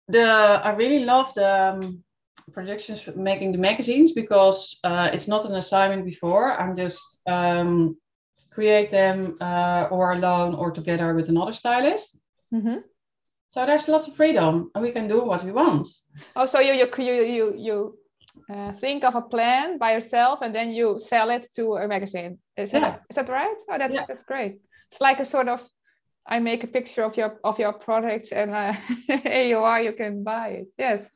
the 0.08 0.28
I 0.64 0.72
really 0.72 1.06
love 1.06 1.34
the 1.34 1.74
um, 1.74 2.04
productions 2.52 3.08
making 3.16 3.52
the 3.52 3.58
magazines 3.58 4.12
because 4.12 4.80
uh, 4.84 5.10
it's 5.14 5.28
not 5.28 5.46
an 5.46 5.56
assignment 5.56 6.06
before. 6.06 6.60
I'm 6.60 6.76
just 6.76 7.22
um, 7.28 7.98
create 8.52 8.90
them 8.90 9.38
uh, 9.42 9.88
or 9.90 10.14
alone 10.14 10.56
or 10.56 10.72
together 10.72 11.14
with 11.14 11.30
another 11.30 11.54
stylist. 11.54 12.18
Mm-hmm. 12.54 12.78
So 13.50 13.66
there's 13.66 13.88
lots 13.88 14.08
of 14.08 14.16
freedom 14.16 14.72
and 14.74 14.84
we 14.84 14.92
can 14.92 15.08
do 15.08 15.24
what 15.24 15.44
we 15.44 15.52
want. 15.52 15.88
Oh, 16.36 16.46
so 16.46 16.60
you 16.60 16.74
you 16.74 16.88
you 16.98 17.24
you, 17.24 17.54
you 17.58 17.98
uh, 18.52 18.72
think 18.72 19.04
of 19.04 19.16
a 19.16 19.22
plan 19.22 19.78
by 19.78 19.94
yourself 19.94 20.42
and 20.42 20.54
then 20.54 20.72
you 20.72 21.00
sell 21.00 21.30
it 21.30 21.48
to 21.56 21.76
a 21.76 21.88
magazine. 21.88 22.40
Is, 22.58 22.74
yeah. 22.74 22.98
is 23.10 23.16
that 23.16 23.30
right? 23.30 23.56
Oh, 23.70 23.78
that's 23.78 23.96
yeah. 23.96 24.06
that's 24.08 24.24
great. 24.24 24.60
It's 24.92 25.02
like 25.02 25.20
a 25.20 25.26
sort 25.26 25.48
of 25.48 25.62
I 26.26 26.40
make 26.40 26.64
a 26.64 26.68
picture 26.68 27.04
of 27.04 27.18
your 27.18 27.40
of 27.44 27.60
your 27.60 27.74
product 27.74 28.32
and 28.32 28.52
uh, 28.52 28.74
here 29.08 29.44
you 29.44 29.58
are, 29.58 29.82
you 29.82 29.94
can 29.94 30.24
buy 30.24 30.48
it. 30.50 30.68
Yes. 30.78 31.12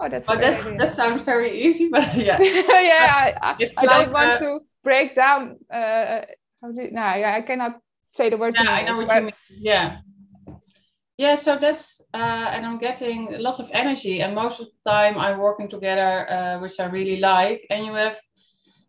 Oh, 0.00 0.08
that's. 0.08 0.28
Oh, 0.28 0.36
that's 0.36 0.64
that 0.64 0.94
sounds 0.94 1.22
very 1.22 1.62
easy, 1.66 1.88
but 1.92 2.14
yeah. 2.16 2.38
yeah, 2.40 3.34
I, 3.42 3.56
I, 3.58 3.70
I 3.76 3.86
don't 3.86 4.12
want 4.12 4.30
uh, 4.30 4.38
to 4.38 4.60
break 4.82 5.14
down. 5.14 5.58
Uh, 5.72 6.22
how 6.62 6.70
do, 6.70 6.88
no, 6.90 7.02
I 7.02 7.42
cannot 7.42 7.80
say 8.14 8.30
the 8.30 8.36
words. 8.36 8.56
Yeah, 8.60 8.70
I 8.70 8.82
know 8.84 8.98
what 8.98 9.08
but... 9.08 9.16
you 9.16 9.22
mean. 9.22 9.34
Yeah. 9.50 9.98
Yeah, 11.16 11.36
so 11.36 11.58
that's 11.58 12.00
uh, 12.12 12.50
and 12.50 12.66
I'm 12.66 12.78
getting 12.78 13.36
lots 13.38 13.60
of 13.60 13.70
energy, 13.72 14.20
and 14.20 14.34
most 14.34 14.60
of 14.60 14.66
the 14.66 14.90
time 14.90 15.16
I'm 15.16 15.38
working 15.38 15.68
together, 15.68 16.28
uh, 16.30 16.60
which 16.60 16.80
I 16.80 16.86
really 16.86 17.20
like. 17.20 17.66
And 17.70 17.86
you 17.86 17.94
have 17.94 18.18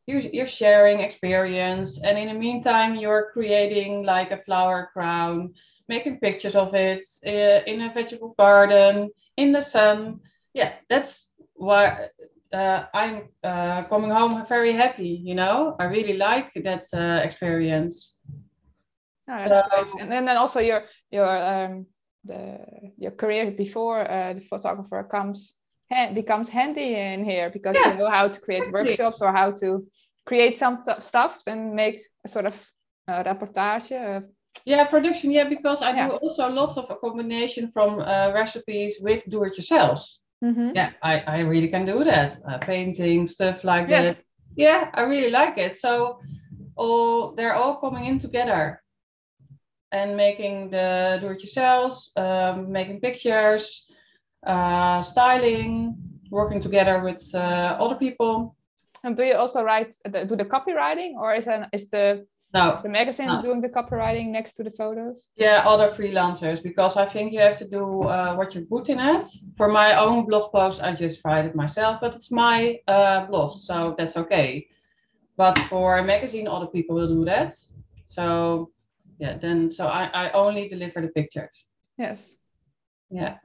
you're, 0.07 0.19
you're 0.19 0.47
sharing 0.47 0.99
experience 0.99 2.01
and 2.03 2.17
in 2.17 2.27
the 2.27 2.33
meantime 2.33 2.95
you're 2.95 3.31
creating 3.33 4.03
like 4.03 4.31
a 4.31 4.41
flower 4.43 4.89
crown 4.93 5.53
making 5.87 6.19
pictures 6.19 6.55
of 6.55 6.73
it 6.73 7.05
uh, 7.25 7.63
in 7.65 7.81
a 7.81 7.93
vegetable 7.93 8.35
garden 8.37 9.09
in 9.37 9.51
the 9.51 9.61
sun. 9.61 10.19
Yeah 10.53 10.73
that's 10.89 11.29
why 11.55 12.09
uh, 12.53 12.85
i'm 12.93 13.29
uh, 13.43 13.83
coming 13.83 14.11
home 14.11 14.45
very 14.47 14.71
happy 14.71 15.21
you 15.23 15.35
know? 15.35 15.75
I 15.79 15.85
really 15.85 16.17
like 16.17 16.53
that 16.63 16.85
uh, 16.93 17.21
experience. 17.23 18.17
Oh, 19.27 19.35
that's 19.35 19.57
so, 19.57 19.63
great. 19.69 20.01
and 20.01 20.11
then 20.11 20.29
also 20.29 20.59
your 20.59 20.83
your 21.11 21.25
um 21.27 21.87
the 22.23 22.59
your 22.97 23.11
career 23.11 23.51
before 23.51 24.09
uh, 24.09 24.33
the 24.33 24.41
photographer 24.41 25.03
comes 25.03 25.53
becomes 26.13 26.49
handy 26.49 26.95
in 26.95 27.23
here 27.23 27.49
because 27.49 27.75
yeah. 27.75 27.91
you 27.91 27.99
know 27.99 28.09
how 28.09 28.27
to 28.27 28.39
create 28.39 28.71
workshops 28.71 29.21
or 29.21 29.31
how 29.31 29.51
to 29.51 29.85
create 30.25 30.57
some 30.57 30.83
st 30.83 31.03
stuff 31.03 31.41
and 31.47 31.73
make 31.75 32.01
a 32.25 32.29
sort 32.29 32.45
of 32.45 32.55
uh, 33.07 33.23
reportage. 33.23 33.91
Uh, 33.91 34.21
yeah, 34.65 34.85
production. 34.85 35.31
Yeah, 35.31 35.49
because 35.49 35.81
I 35.81 35.91
yeah. 35.95 36.07
do 36.07 36.13
also 36.15 36.49
lots 36.49 36.77
of 36.77 36.89
a 36.89 36.95
combination 36.95 37.71
from 37.71 37.99
uh, 37.99 38.31
recipes 38.33 38.99
with 39.01 39.29
do-it-yourselves. 39.29 40.21
Mm 40.41 40.55
-hmm. 40.55 40.75
Yeah, 40.75 40.91
I, 41.11 41.13
I 41.37 41.43
really 41.43 41.69
can 41.69 41.85
do 41.85 42.03
that. 42.03 42.31
Uh, 42.47 42.57
painting 42.57 43.27
stuff 43.27 43.63
like 43.63 43.87
yes. 43.89 44.05
that. 44.05 44.25
Yeah, 44.55 44.81
I 44.93 45.01
really 45.01 45.29
like 45.29 45.65
it. 45.65 45.77
So, 45.77 46.19
all 46.75 47.35
they're 47.35 47.57
all 47.61 47.75
coming 47.79 48.05
in 48.05 48.19
together. 48.19 48.85
and 49.95 50.15
making 50.17 50.69
the 50.71 51.17
do-it-yourselves, 51.21 52.11
um, 52.17 52.71
making 52.71 52.99
pictures, 52.99 53.84
uh, 54.45 55.01
styling, 55.01 55.97
working 56.31 56.59
together 56.59 57.01
with 57.03 57.23
uh, 57.33 57.77
other 57.79 57.95
people. 57.95 58.55
And 59.03 59.15
do 59.15 59.23
you 59.23 59.35
also 59.35 59.63
write 59.63 59.95
the, 60.03 60.25
do 60.25 60.35
the 60.35 60.45
copywriting, 60.45 61.13
or 61.13 61.33
is 61.35 61.47
an, 61.47 61.67
is 61.71 61.89
the 61.89 62.25
no, 62.53 62.75
is 62.75 62.83
the 62.83 62.89
magazine 62.89 63.27
no. 63.27 63.41
doing 63.41 63.61
the 63.61 63.69
copywriting 63.69 64.29
next 64.29 64.53
to 64.53 64.63
the 64.63 64.71
photos? 64.71 65.27
Yeah, 65.35 65.63
other 65.65 65.89
freelancers 65.89 66.63
because 66.63 66.95
I 66.97 67.05
think 67.05 67.33
you 67.33 67.39
have 67.39 67.57
to 67.59 67.67
do 67.67 68.03
uh, 68.03 68.35
what 68.35 68.55
you're 68.55 68.63
good 68.63 68.89
in 68.89 68.99
it. 68.99 69.25
For 69.57 69.67
my 69.67 69.99
own 69.99 70.25
blog 70.25 70.51
post, 70.51 70.81
I 70.81 70.95
just 70.95 71.19
write 71.25 71.45
it 71.45 71.55
myself, 71.55 71.99
but 72.01 72.15
it's 72.15 72.31
my 72.31 72.79
uh, 72.87 73.25
blog, 73.25 73.59
so 73.59 73.93
that's 73.97 74.17
okay. 74.17 74.67
But 75.37 75.59
for 75.69 75.97
a 75.97 76.03
magazine, 76.03 76.47
other 76.47 76.67
people 76.67 76.95
will 76.95 77.09
do 77.09 77.25
that. 77.25 77.53
So 78.07 78.71
yeah, 79.19 79.37
then 79.37 79.71
so 79.71 79.87
I, 79.87 80.05
I 80.13 80.31
only 80.31 80.67
deliver 80.69 81.01
the 81.01 81.09
pictures. 81.09 81.65
Yes. 81.97 82.37
Yeah. 83.09 83.37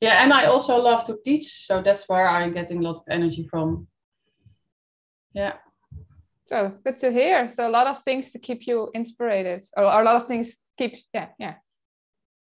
Yeah, 0.00 0.22
and 0.22 0.32
I 0.32 0.46
also 0.46 0.76
love 0.76 1.04
to 1.06 1.18
teach, 1.24 1.66
so 1.66 1.82
that's 1.82 2.08
where 2.08 2.28
I'm 2.28 2.52
getting 2.52 2.80
lots 2.80 2.98
of 2.98 3.04
energy 3.10 3.46
from. 3.50 3.86
Yeah. 5.32 5.54
So 6.48 6.72
good 6.84 6.96
to 6.98 7.10
hear. 7.10 7.50
So 7.52 7.66
a 7.68 7.70
lot 7.70 7.86
of 7.86 8.02
things 8.02 8.30
to 8.32 8.38
keep 8.38 8.66
you 8.66 8.90
inspired, 8.94 9.62
or 9.76 9.84
a 9.84 10.02
lot 10.04 10.20
of 10.22 10.28
things 10.28 10.54
keep 10.76 10.96
yeah 11.14 11.28
yeah 11.38 11.54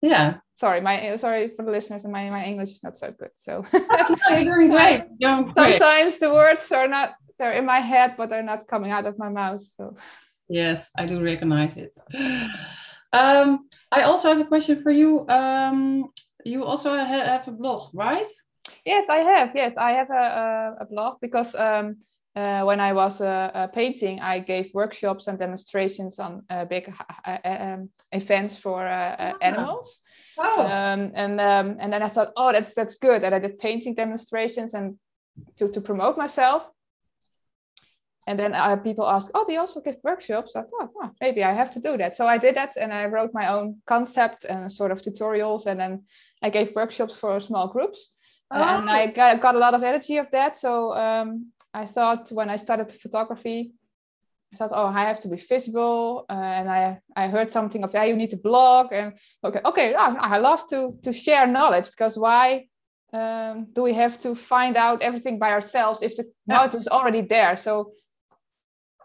Yeah. 0.01 0.33
sorry 0.55 0.81
my 0.81 1.15
sorry 1.17 1.51
for 1.55 1.63
the 1.63 1.71
listeners 1.71 2.03
my 2.03 2.29
my 2.29 2.43
english 2.43 2.71
is 2.75 2.83
not 2.83 2.97
so 2.97 3.09
good 3.17 3.31
so 3.35 3.63
You're 4.43 4.67
great. 4.67 5.03
You're 5.19 5.37
doing 5.37 5.47
great. 5.47 5.79
sometimes 5.79 6.17
the 6.17 6.29
words 6.33 6.69
are 6.73 6.89
not 6.89 7.15
they're 7.39 7.53
in 7.53 7.65
my 7.65 7.79
head 7.79 8.15
but 8.17 8.27
they're 8.29 8.43
not 8.43 8.67
coming 8.67 8.91
out 8.91 9.05
of 9.05 9.17
my 9.17 9.29
mouth 9.29 9.63
so 9.77 9.95
Yes, 10.49 10.89
I 10.97 11.05
do 11.05 11.21
recognize 11.23 11.77
it. 11.77 11.93
Um, 13.13 13.69
I 13.91 14.01
also 14.01 14.27
have 14.27 14.39
a 14.39 14.45
question 14.45 14.83
for 14.83 14.91
you. 14.91 15.25
Um, 15.29 16.09
you 16.45 16.63
also 16.63 16.91
ha- 16.97 17.05
have 17.05 17.47
a 17.47 17.51
blog, 17.51 17.89
right? 17.93 18.27
yes 18.85 19.09
i 19.09 19.17
have 19.17 19.51
yes 19.55 19.77
i 19.77 19.91
have 19.91 20.09
a, 20.09 20.13
a, 20.13 20.83
a 20.83 20.85
blog 20.85 21.17
because 21.21 21.55
um 21.55 21.95
uh, 22.35 22.63
when 22.63 22.79
I 22.79 22.93
was 22.93 23.19
uh, 23.19 23.49
uh, 23.55 23.65
painting, 23.65 24.19
I 24.19 24.37
gave 24.37 24.71
workshops 24.75 25.27
and 25.27 25.39
demonstrations 25.39 26.19
on 26.19 26.43
uh, 26.51 26.65
big 26.65 26.93
uh, 27.25 27.37
um, 27.43 27.89
events 28.11 28.59
for 28.59 28.85
uh, 28.85 29.15
uh, 29.15 29.33
animals. 29.41 30.01
Oh, 30.37 30.61
um, 30.61 31.11
and 31.15 31.41
um, 31.41 31.77
and 31.79 31.91
then 31.91 32.03
I 32.03 32.07
thought, 32.07 32.33
oh, 32.37 32.51
that's 32.51 32.75
that's 32.75 32.97
good. 32.97 33.23
And 33.23 33.33
I 33.33 33.39
did 33.39 33.57
painting 33.57 33.95
demonstrations 33.95 34.75
and 34.75 34.99
to, 35.57 35.67
to 35.69 35.81
promote 35.81 36.15
myself. 36.15 36.69
And 38.27 38.37
then 38.37 38.53
uh, 38.53 38.75
people 38.75 39.07
ask, 39.07 39.31
oh, 39.33 39.45
they 39.47 39.55
also 39.57 39.79
give 39.79 39.95
workshops? 40.03 40.51
I 40.55 40.61
thought, 40.61 40.89
oh, 41.01 41.11
maybe 41.21 41.43
I 41.43 41.53
have 41.53 41.71
to 41.71 41.79
do 41.79 41.97
that. 41.97 42.15
So 42.17 42.27
I 42.27 42.37
did 42.37 42.55
that, 42.57 42.75
and 42.81 42.91
I 42.93 43.05
wrote 43.05 43.31
my 43.33 43.47
own 43.47 43.81
concept 43.85 44.45
and 44.45 44.69
sort 44.71 44.91
of 44.91 45.01
tutorials, 45.01 45.65
and 45.65 45.79
then 45.79 46.03
I 46.45 46.49
gave 46.49 46.75
workshops 46.75 47.15
for 47.15 47.39
small 47.39 47.67
groups. 47.69 47.99
And 48.51 48.89
I 48.89 49.07
got, 49.07 49.41
got 49.41 49.55
a 49.55 49.59
lot 49.65 49.73
of 49.73 49.83
energy 49.83 50.17
of 50.17 50.27
that. 50.31 50.57
So 50.57 50.93
um, 50.93 51.51
I 51.73 51.85
thought 51.85 52.31
when 52.31 52.49
I 52.49 52.57
started 52.57 52.91
photography, 52.91 53.73
I 54.53 54.55
thought, 54.57 54.71
oh, 54.73 54.87
I 54.87 55.03
have 55.03 55.19
to 55.21 55.27
be 55.29 55.37
visible, 55.37 56.25
uh, 56.29 56.33
and 56.59 56.69
I 56.69 56.99
I 57.15 57.27
heard 57.27 57.51
something 57.51 57.83
of 57.83 57.91
yeah, 57.93 58.05
you 58.05 58.15
need 58.15 58.31
to 58.31 58.37
blog, 58.37 58.93
and 58.93 59.07
okay, 59.43 59.61
okay, 59.65 59.93
I, 59.93 60.35
I 60.35 60.37
love 60.37 60.61
to 60.69 60.79
to 61.03 61.11
share 61.11 61.45
knowledge 61.47 61.87
because 61.91 62.17
why 62.17 62.67
um, 63.13 63.67
do 63.73 63.81
we 63.83 63.93
have 63.93 64.17
to 64.19 64.35
find 64.35 64.77
out 64.77 65.01
everything 65.01 65.39
by 65.39 65.51
ourselves 65.51 66.01
if 66.01 66.15
the 66.15 66.23
Yeah. 66.23 66.55
knowledge 66.55 66.75
is 66.75 66.87
already 66.87 67.21
there? 67.21 67.55
So 67.57 67.91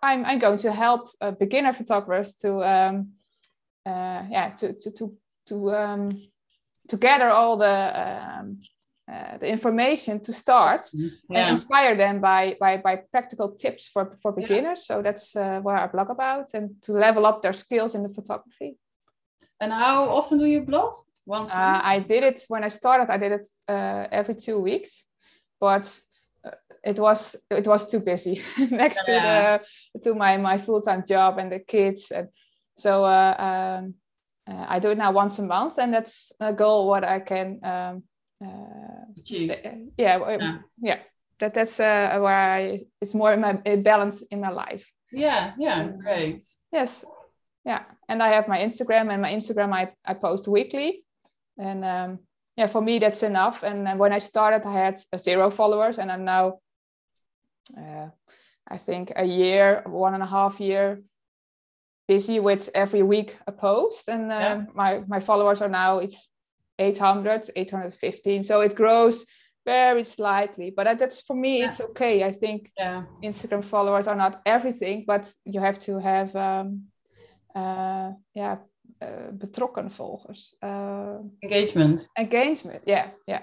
I'm 0.03 0.25
I'm 0.25 0.39
going 0.39 0.59
to 0.59 0.73
help 0.73 1.11
uh, 1.21 1.31
beginner 1.31 1.73
photographers 1.73 2.35
to 2.37 2.63
um, 2.63 3.13
uh, 3.87 4.23
yeah 4.31 4.49
to 4.59 4.73
to 4.73 4.91
to 4.91 5.17
to 5.47 5.71
um, 5.71 6.09
to 6.89 6.97
gather 6.97 7.31
all 7.31 7.57
the 7.57 7.77
um, 8.05 8.59
uh, 9.13 9.39
the 9.39 9.47
information 9.47 10.21
to 10.21 10.33
start 10.33 10.87
and 11.35 11.49
inspire 11.51 11.97
them 11.97 12.21
by 12.21 12.57
by 12.61 12.77
by 12.79 12.97
practical 13.11 13.49
tips 13.55 13.89
for 13.93 14.19
for 14.23 14.33
Yeah. 14.33 14.43
beginners. 14.43 14.87
So 14.87 15.03
that's 15.03 15.37
uh, 15.37 15.61
what 15.63 15.77
I 15.77 15.87
blog 15.87 16.11
about, 16.11 16.55
and 16.55 16.71
to 16.83 16.93
level 16.93 17.25
up 17.27 17.41
their 17.43 17.55
skills 17.55 17.95
in 17.95 18.03
the 18.03 18.15
photography. 18.15 18.79
And 19.61 19.73
how 19.73 20.09
often 20.11 20.39
do 20.39 20.47
you 20.47 20.61
blog? 20.63 20.93
Once. 21.27 21.53
Uh. 21.53 21.81
I 21.95 22.01
did 22.01 22.25
it 22.25 22.45
when 22.49 22.65
I 22.65 22.69
started. 22.71 23.09
I 23.13 23.19
did 23.19 23.33
it 23.33 23.49
uh, 23.69 24.07
every 24.11 24.35
two 24.35 24.59
weeks, 24.61 25.07
but 25.61 25.85
it 26.85 26.99
was 26.99 27.37
it 27.51 27.67
was 27.67 27.89
too 27.89 28.01
busy 28.01 28.43
next 28.71 29.01
Yeah. 29.09 29.61
to 29.61 29.61
the 29.95 30.01
to 30.01 30.15
my 30.15 30.37
my 30.39 30.59
full 30.59 30.81
time 30.83 31.05
job 31.07 31.39
and 31.39 31.51
the 31.53 31.59
kids, 31.61 32.11
and 32.11 32.29
so 32.77 33.05
uh, 33.05 33.35
um, 33.39 33.95
uh, 34.51 34.67
I 34.69 34.79
do 34.81 34.91
it 34.91 34.99
now 34.99 35.13
once 35.13 35.39
a 35.39 35.43
month, 35.47 35.79
and 35.79 35.93
that's 35.95 36.33
a 36.41 36.53
goal 36.53 36.89
what 36.89 37.05
I 37.05 37.21
can. 37.21 37.61
Um, 37.63 38.03
uh, 38.45 39.05
Achieve. 39.19 39.51
yeah, 39.97 40.19
Yeah. 40.29 40.59
yeah. 40.81 40.99
That 41.39 41.55
that's 41.55 41.79
uh, 41.81 42.19
where 42.21 42.59
I 42.59 42.87
it's 43.01 43.15
more 43.15 43.33
in 43.35 43.41
my 43.41 43.53
balance 43.77 44.23
in 44.31 44.41
my 44.41 44.51
life. 44.51 44.85
Yeah, 45.13 45.53
yeah, 45.59 45.81
Um, 45.83 45.99
great. 45.99 46.43
Yes, 46.73 47.05
yeah, 47.65 47.83
and 48.09 48.23
I 48.23 48.29
have 48.35 48.49
my 48.49 48.59
Instagram, 48.59 49.11
and 49.13 49.23
my 49.23 49.33
Instagram 49.33 49.73
I 49.73 49.93
I 50.05 50.15
post 50.15 50.49
weekly, 50.49 51.05
and 51.59 51.85
um, 51.85 52.19
yeah, 52.57 52.69
for 52.69 52.81
me 52.83 52.99
that's 52.99 53.23
enough. 53.23 53.63
And 53.63 53.87
uh, 53.89 53.97
when 53.97 54.13
I 54.13 54.21
started, 54.21 54.67
I 54.67 54.73
had 54.73 54.99
zero 55.19 55.51
followers, 55.51 55.99
and 55.99 56.11
I'm 56.11 56.25
now, 56.25 56.59
uh, 57.77 58.09
I 58.69 58.79
think 58.79 59.13
a 59.17 59.25
year, 59.25 59.83
one 59.87 60.15
and 60.15 60.23
a 60.23 60.27
half 60.27 60.61
year, 60.61 61.03
busy 62.09 62.41
with 62.41 62.69
every 62.75 63.03
week 63.03 63.37
a 63.47 63.53
post, 63.53 64.09
and 64.09 64.33
uh, 64.33 64.39
Yeah. 64.39 64.63
my 64.75 65.03
my 65.09 65.21
followers 65.21 65.61
are 65.63 65.71
now 65.71 65.99
it's 66.01 66.29
800, 66.79 67.51
815, 67.57 68.45
so 68.45 68.61
it 68.61 68.75
grows 68.75 69.27
very 69.67 70.05
slightly, 70.05 70.73
but 70.77 70.99
that's 70.99 71.21
for 71.21 71.37
me 71.37 71.61
Yeah. 71.61 71.67
it's 71.69 71.81
okay. 71.81 72.25
I 72.25 72.33
think 72.33 72.71
Yeah, 72.79 73.05
Instagram 73.23 73.63
followers 73.63 74.07
are 74.07 74.17
not 74.17 74.41
everything, 74.45 75.05
but 75.07 75.35
you 75.45 75.61
have 75.61 75.79
to 75.81 75.99
have 76.01 76.35
um, 76.37 76.89
uh, 77.55 78.13
yeah, 78.35 78.57
uh, 79.01 79.31
betrokken 79.33 79.89
volgers. 79.91 80.55
Uh, 80.63 81.19
engagement. 81.43 82.09
engagement, 82.19 82.83
yeah, 82.87 83.11
yeah. 83.27 83.43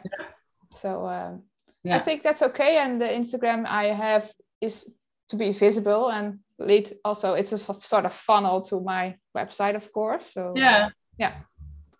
So 0.75 1.07
um, 1.07 1.43
I 1.85 1.99
think 1.99 2.23
that's 2.23 2.41
okay. 2.41 2.77
And 2.77 3.01
the 3.01 3.07
Instagram 3.07 3.65
I 3.65 3.85
have 3.93 4.31
is 4.61 4.91
to 5.29 5.37
be 5.37 5.51
visible 5.53 6.09
and 6.09 6.39
lead 6.57 6.91
also, 7.05 7.33
it's 7.35 7.53
a 7.53 7.55
f- 7.69 7.85
sort 7.85 8.05
of 8.05 8.13
funnel 8.13 8.61
to 8.63 8.81
my 8.81 9.15
website, 9.37 9.75
of 9.75 9.91
course. 9.93 10.25
So 10.33 10.53
Yeah. 10.55 10.89
yeah. 11.17 11.33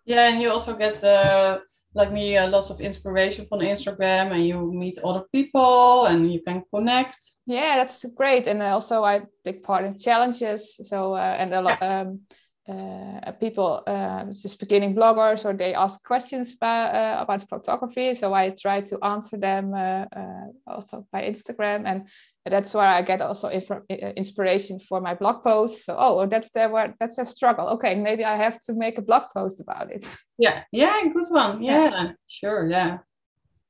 Yeah, 0.06 0.28
and 0.28 0.42
you 0.42 0.50
also 0.50 0.74
get 0.74 1.02
uh, 1.04 1.58
like 1.94 2.12
me 2.12 2.36
uh, 2.36 2.48
lots 2.48 2.70
of 2.70 2.80
inspiration 2.80 3.46
from 3.48 3.60
Instagram, 3.60 4.32
and 4.32 4.46
you 4.46 4.72
meet 4.72 4.98
other 5.04 5.24
people, 5.32 6.06
and 6.06 6.32
you 6.32 6.40
can 6.42 6.62
connect. 6.74 7.18
yeah 7.46 7.76
that's 7.76 8.04
great 8.16 8.46
and 8.46 8.62
also 8.62 9.04
i 9.04 9.20
take 9.44 9.62
part 9.62 9.84
in 9.84 9.98
challenges 9.98 10.76
so 10.88 11.14
uh, 11.14 11.36
and 11.40 11.54
a 11.54 11.60
lot 11.60 11.82
um, 11.82 12.20
uh, 12.68 13.32
people 13.32 13.82
uh, 13.86 14.24
just 14.26 14.60
beginning 14.60 14.94
bloggers 14.94 15.44
or 15.44 15.52
they 15.52 15.74
ask 15.74 16.02
questions 16.04 16.54
about, 16.54 16.94
uh, 16.94 17.22
about 17.22 17.48
photography 17.48 18.14
so 18.14 18.34
i 18.34 18.50
try 18.50 18.80
to 18.80 18.98
answer 19.02 19.36
them 19.36 19.72
uh, 19.74 20.04
uh, 20.16 20.46
also 20.66 21.06
by 21.12 21.22
instagram 21.22 21.84
and 21.86 22.08
that's 22.46 22.74
where 22.74 22.86
i 22.86 23.02
get 23.02 23.20
also 23.20 23.48
uh, 23.48 23.94
inspiration 24.16 24.78
for 24.78 25.00
my 25.00 25.14
blog 25.14 25.42
posts 25.42 25.86
so 25.86 25.96
oh 25.98 26.26
that's 26.26 26.50
the 26.52 26.68
where 26.68 26.94
that's 27.00 27.18
a 27.18 27.24
struggle 27.24 27.68
okay 27.68 27.94
maybe 27.94 28.24
i 28.24 28.36
have 28.36 28.60
to 28.60 28.72
make 28.74 28.98
a 28.98 29.02
blog 29.02 29.24
post 29.34 29.60
about 29.60 29.90
it 29.90 30.06
Yeah, 30.40 30.62
yeah, 30.72 31.02
good 31.12 31.26
one. 31.28 31.62
Yeah. 31.62 31.90
Yeah, 31.90 32.12
sure. 32.26 32.66
Yeah, 32.70 32.98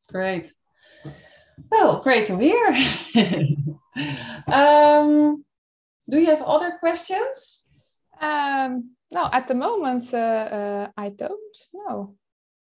great. 0.09 0.53
Well, 1.69 2.01
great 2.01 2.29
to 2.29 2.39
hear. 2.39 2.67
um, 4.47 5.45
do 6.09 6.19
you 6.19 6.27
have 6.27 6.43
other 6.43 6.79
questions? 6.79 7.65
Um, 8.21 8.91
no 9.11 9.29
at 9.33 9.49
the 9.49 9.55
moment 9.55 10.13
uh, 10.15 10.17
uh, 10.17 10.89
i 10.97 11.09
don't 11.11 11.57
know 11.75 12.15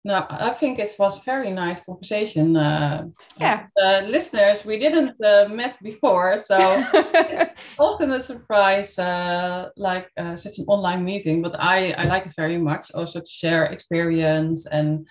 No, 0.06 0.24
I 0.30 0.54
think 0.54 0.78
it 0.80 0.96
was 1.00 1.26
very 1.26 1.52
nice 1.52 1.82
conversation. 1.84 2.56
Uh, 2.56 3.08
yeah 3.40 3.66
uh, 3.84 4.02
listeners, 4.08 4.64
we 4.66 4.78
didn't 4.78 5.16
uh, 5.24 5.48
met 5.50 5.78
before, 5.82 6.38
so 6.38 6.58
often 7.80 8.12
a 8.12 8.20
surprise, 8.20 9.00
uh, 9.00 9.70
like 9.78 10.08
uh, 10.18 10.36
such 10.36 10.60
an 10.60 10.66
online 10.68 11.04
meeting. 11.04 11.42
But 11.42 11.56
I, 11.60 11.94
I 11.98 12.04
like 12.06 12.26
it 12.28 12.36
very 12.38 12.58
much, 12.58 12.92
also 12.94 13.20
to 13.20 13.30
share 13.30 13.66
experience 13.74 14.68
and 14.72 15.08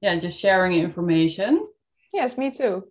yeah, 0.00 0.20
just 0.20 0.38
sharing 0.38 0.74
information. 0.78 1.66
yes 2.12 2.38
me 2.38 2.50
too 2.50 2.84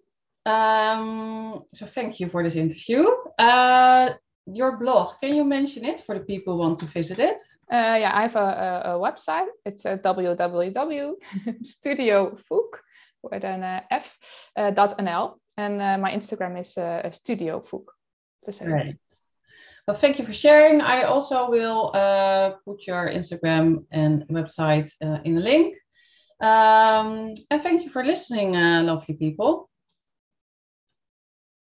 Um, 0.45 1.63
so 1.73 1.85
thank 1.85 2.19
you 2.19 2.27
for 2.29 2.43
this 2.43 2.55
interview. 2.55 3.03
Uh, 3.39 4.13
your 4.45 4.77
blog, 4.77 5.15
can 5.21 5.35
you 5.35 5.43
mention 5.43 5.83
it 5.85 6.01
for 6.05 6.17
the 6.17 6.23
people 6.23 6.55
who 6.55 6.61
want 6.61 6.77
to 6.79 6.85
visit 6.85 7.19
it? 7.19 7.37
Uh, 7.71 7.97
yeah, 7.99 8.11
I 8.13 8.23
have 8.23 8.35
a, 8.35 8.39
a, 8.39 8.81
a 8.95 8.99
website. 8.99 9.47
It's 9.65 9.85
uh, 9.85 9.97
www.studiofook 9.97 12.79
with 13.23 13.43
an 13.43 13.63
uh, 13.63 13.81
F 13.89 14.17
uh, 14.55 14.69
dot 14.71 14.97
nl, 14.99 15.39
and 15.57 15.81
uh, 15.81 15.97
my 15.97 16.11
Instagram 16.11 16.59
is 16.59 16.77
uh, 16.77 17.09
Studio 17.09 17.59
Fook. 17.59 17.85
Right. 18.61 18.99
Well, 19.87 19.97
thank 19.97 20.19
you 20.19 20.25
for 20.25 20.33
sharing. 20.33 20.81
I 20.81 21.03
also 21.03 21.49
will 21.49 21.91
uh, 21.93 22.51
put 22.65 22.87
your 22.87 23.09
Instagram 23.09 23.85
and 23.91 24.23
website 24.29 24.89
uh, 25.03 25.19
in 25.23 25.35
the 25.35 25.41
link. 25.41 25.77
Um, 26.41 27.33
and 27.49 27.61
thank 27.61 27.83
you 27.83 27.89
for 27.89 28.03
listening, 28.03 28.55
uh, 28.55 28.83
lovely 28.83 29.15
people. 29.15 29.69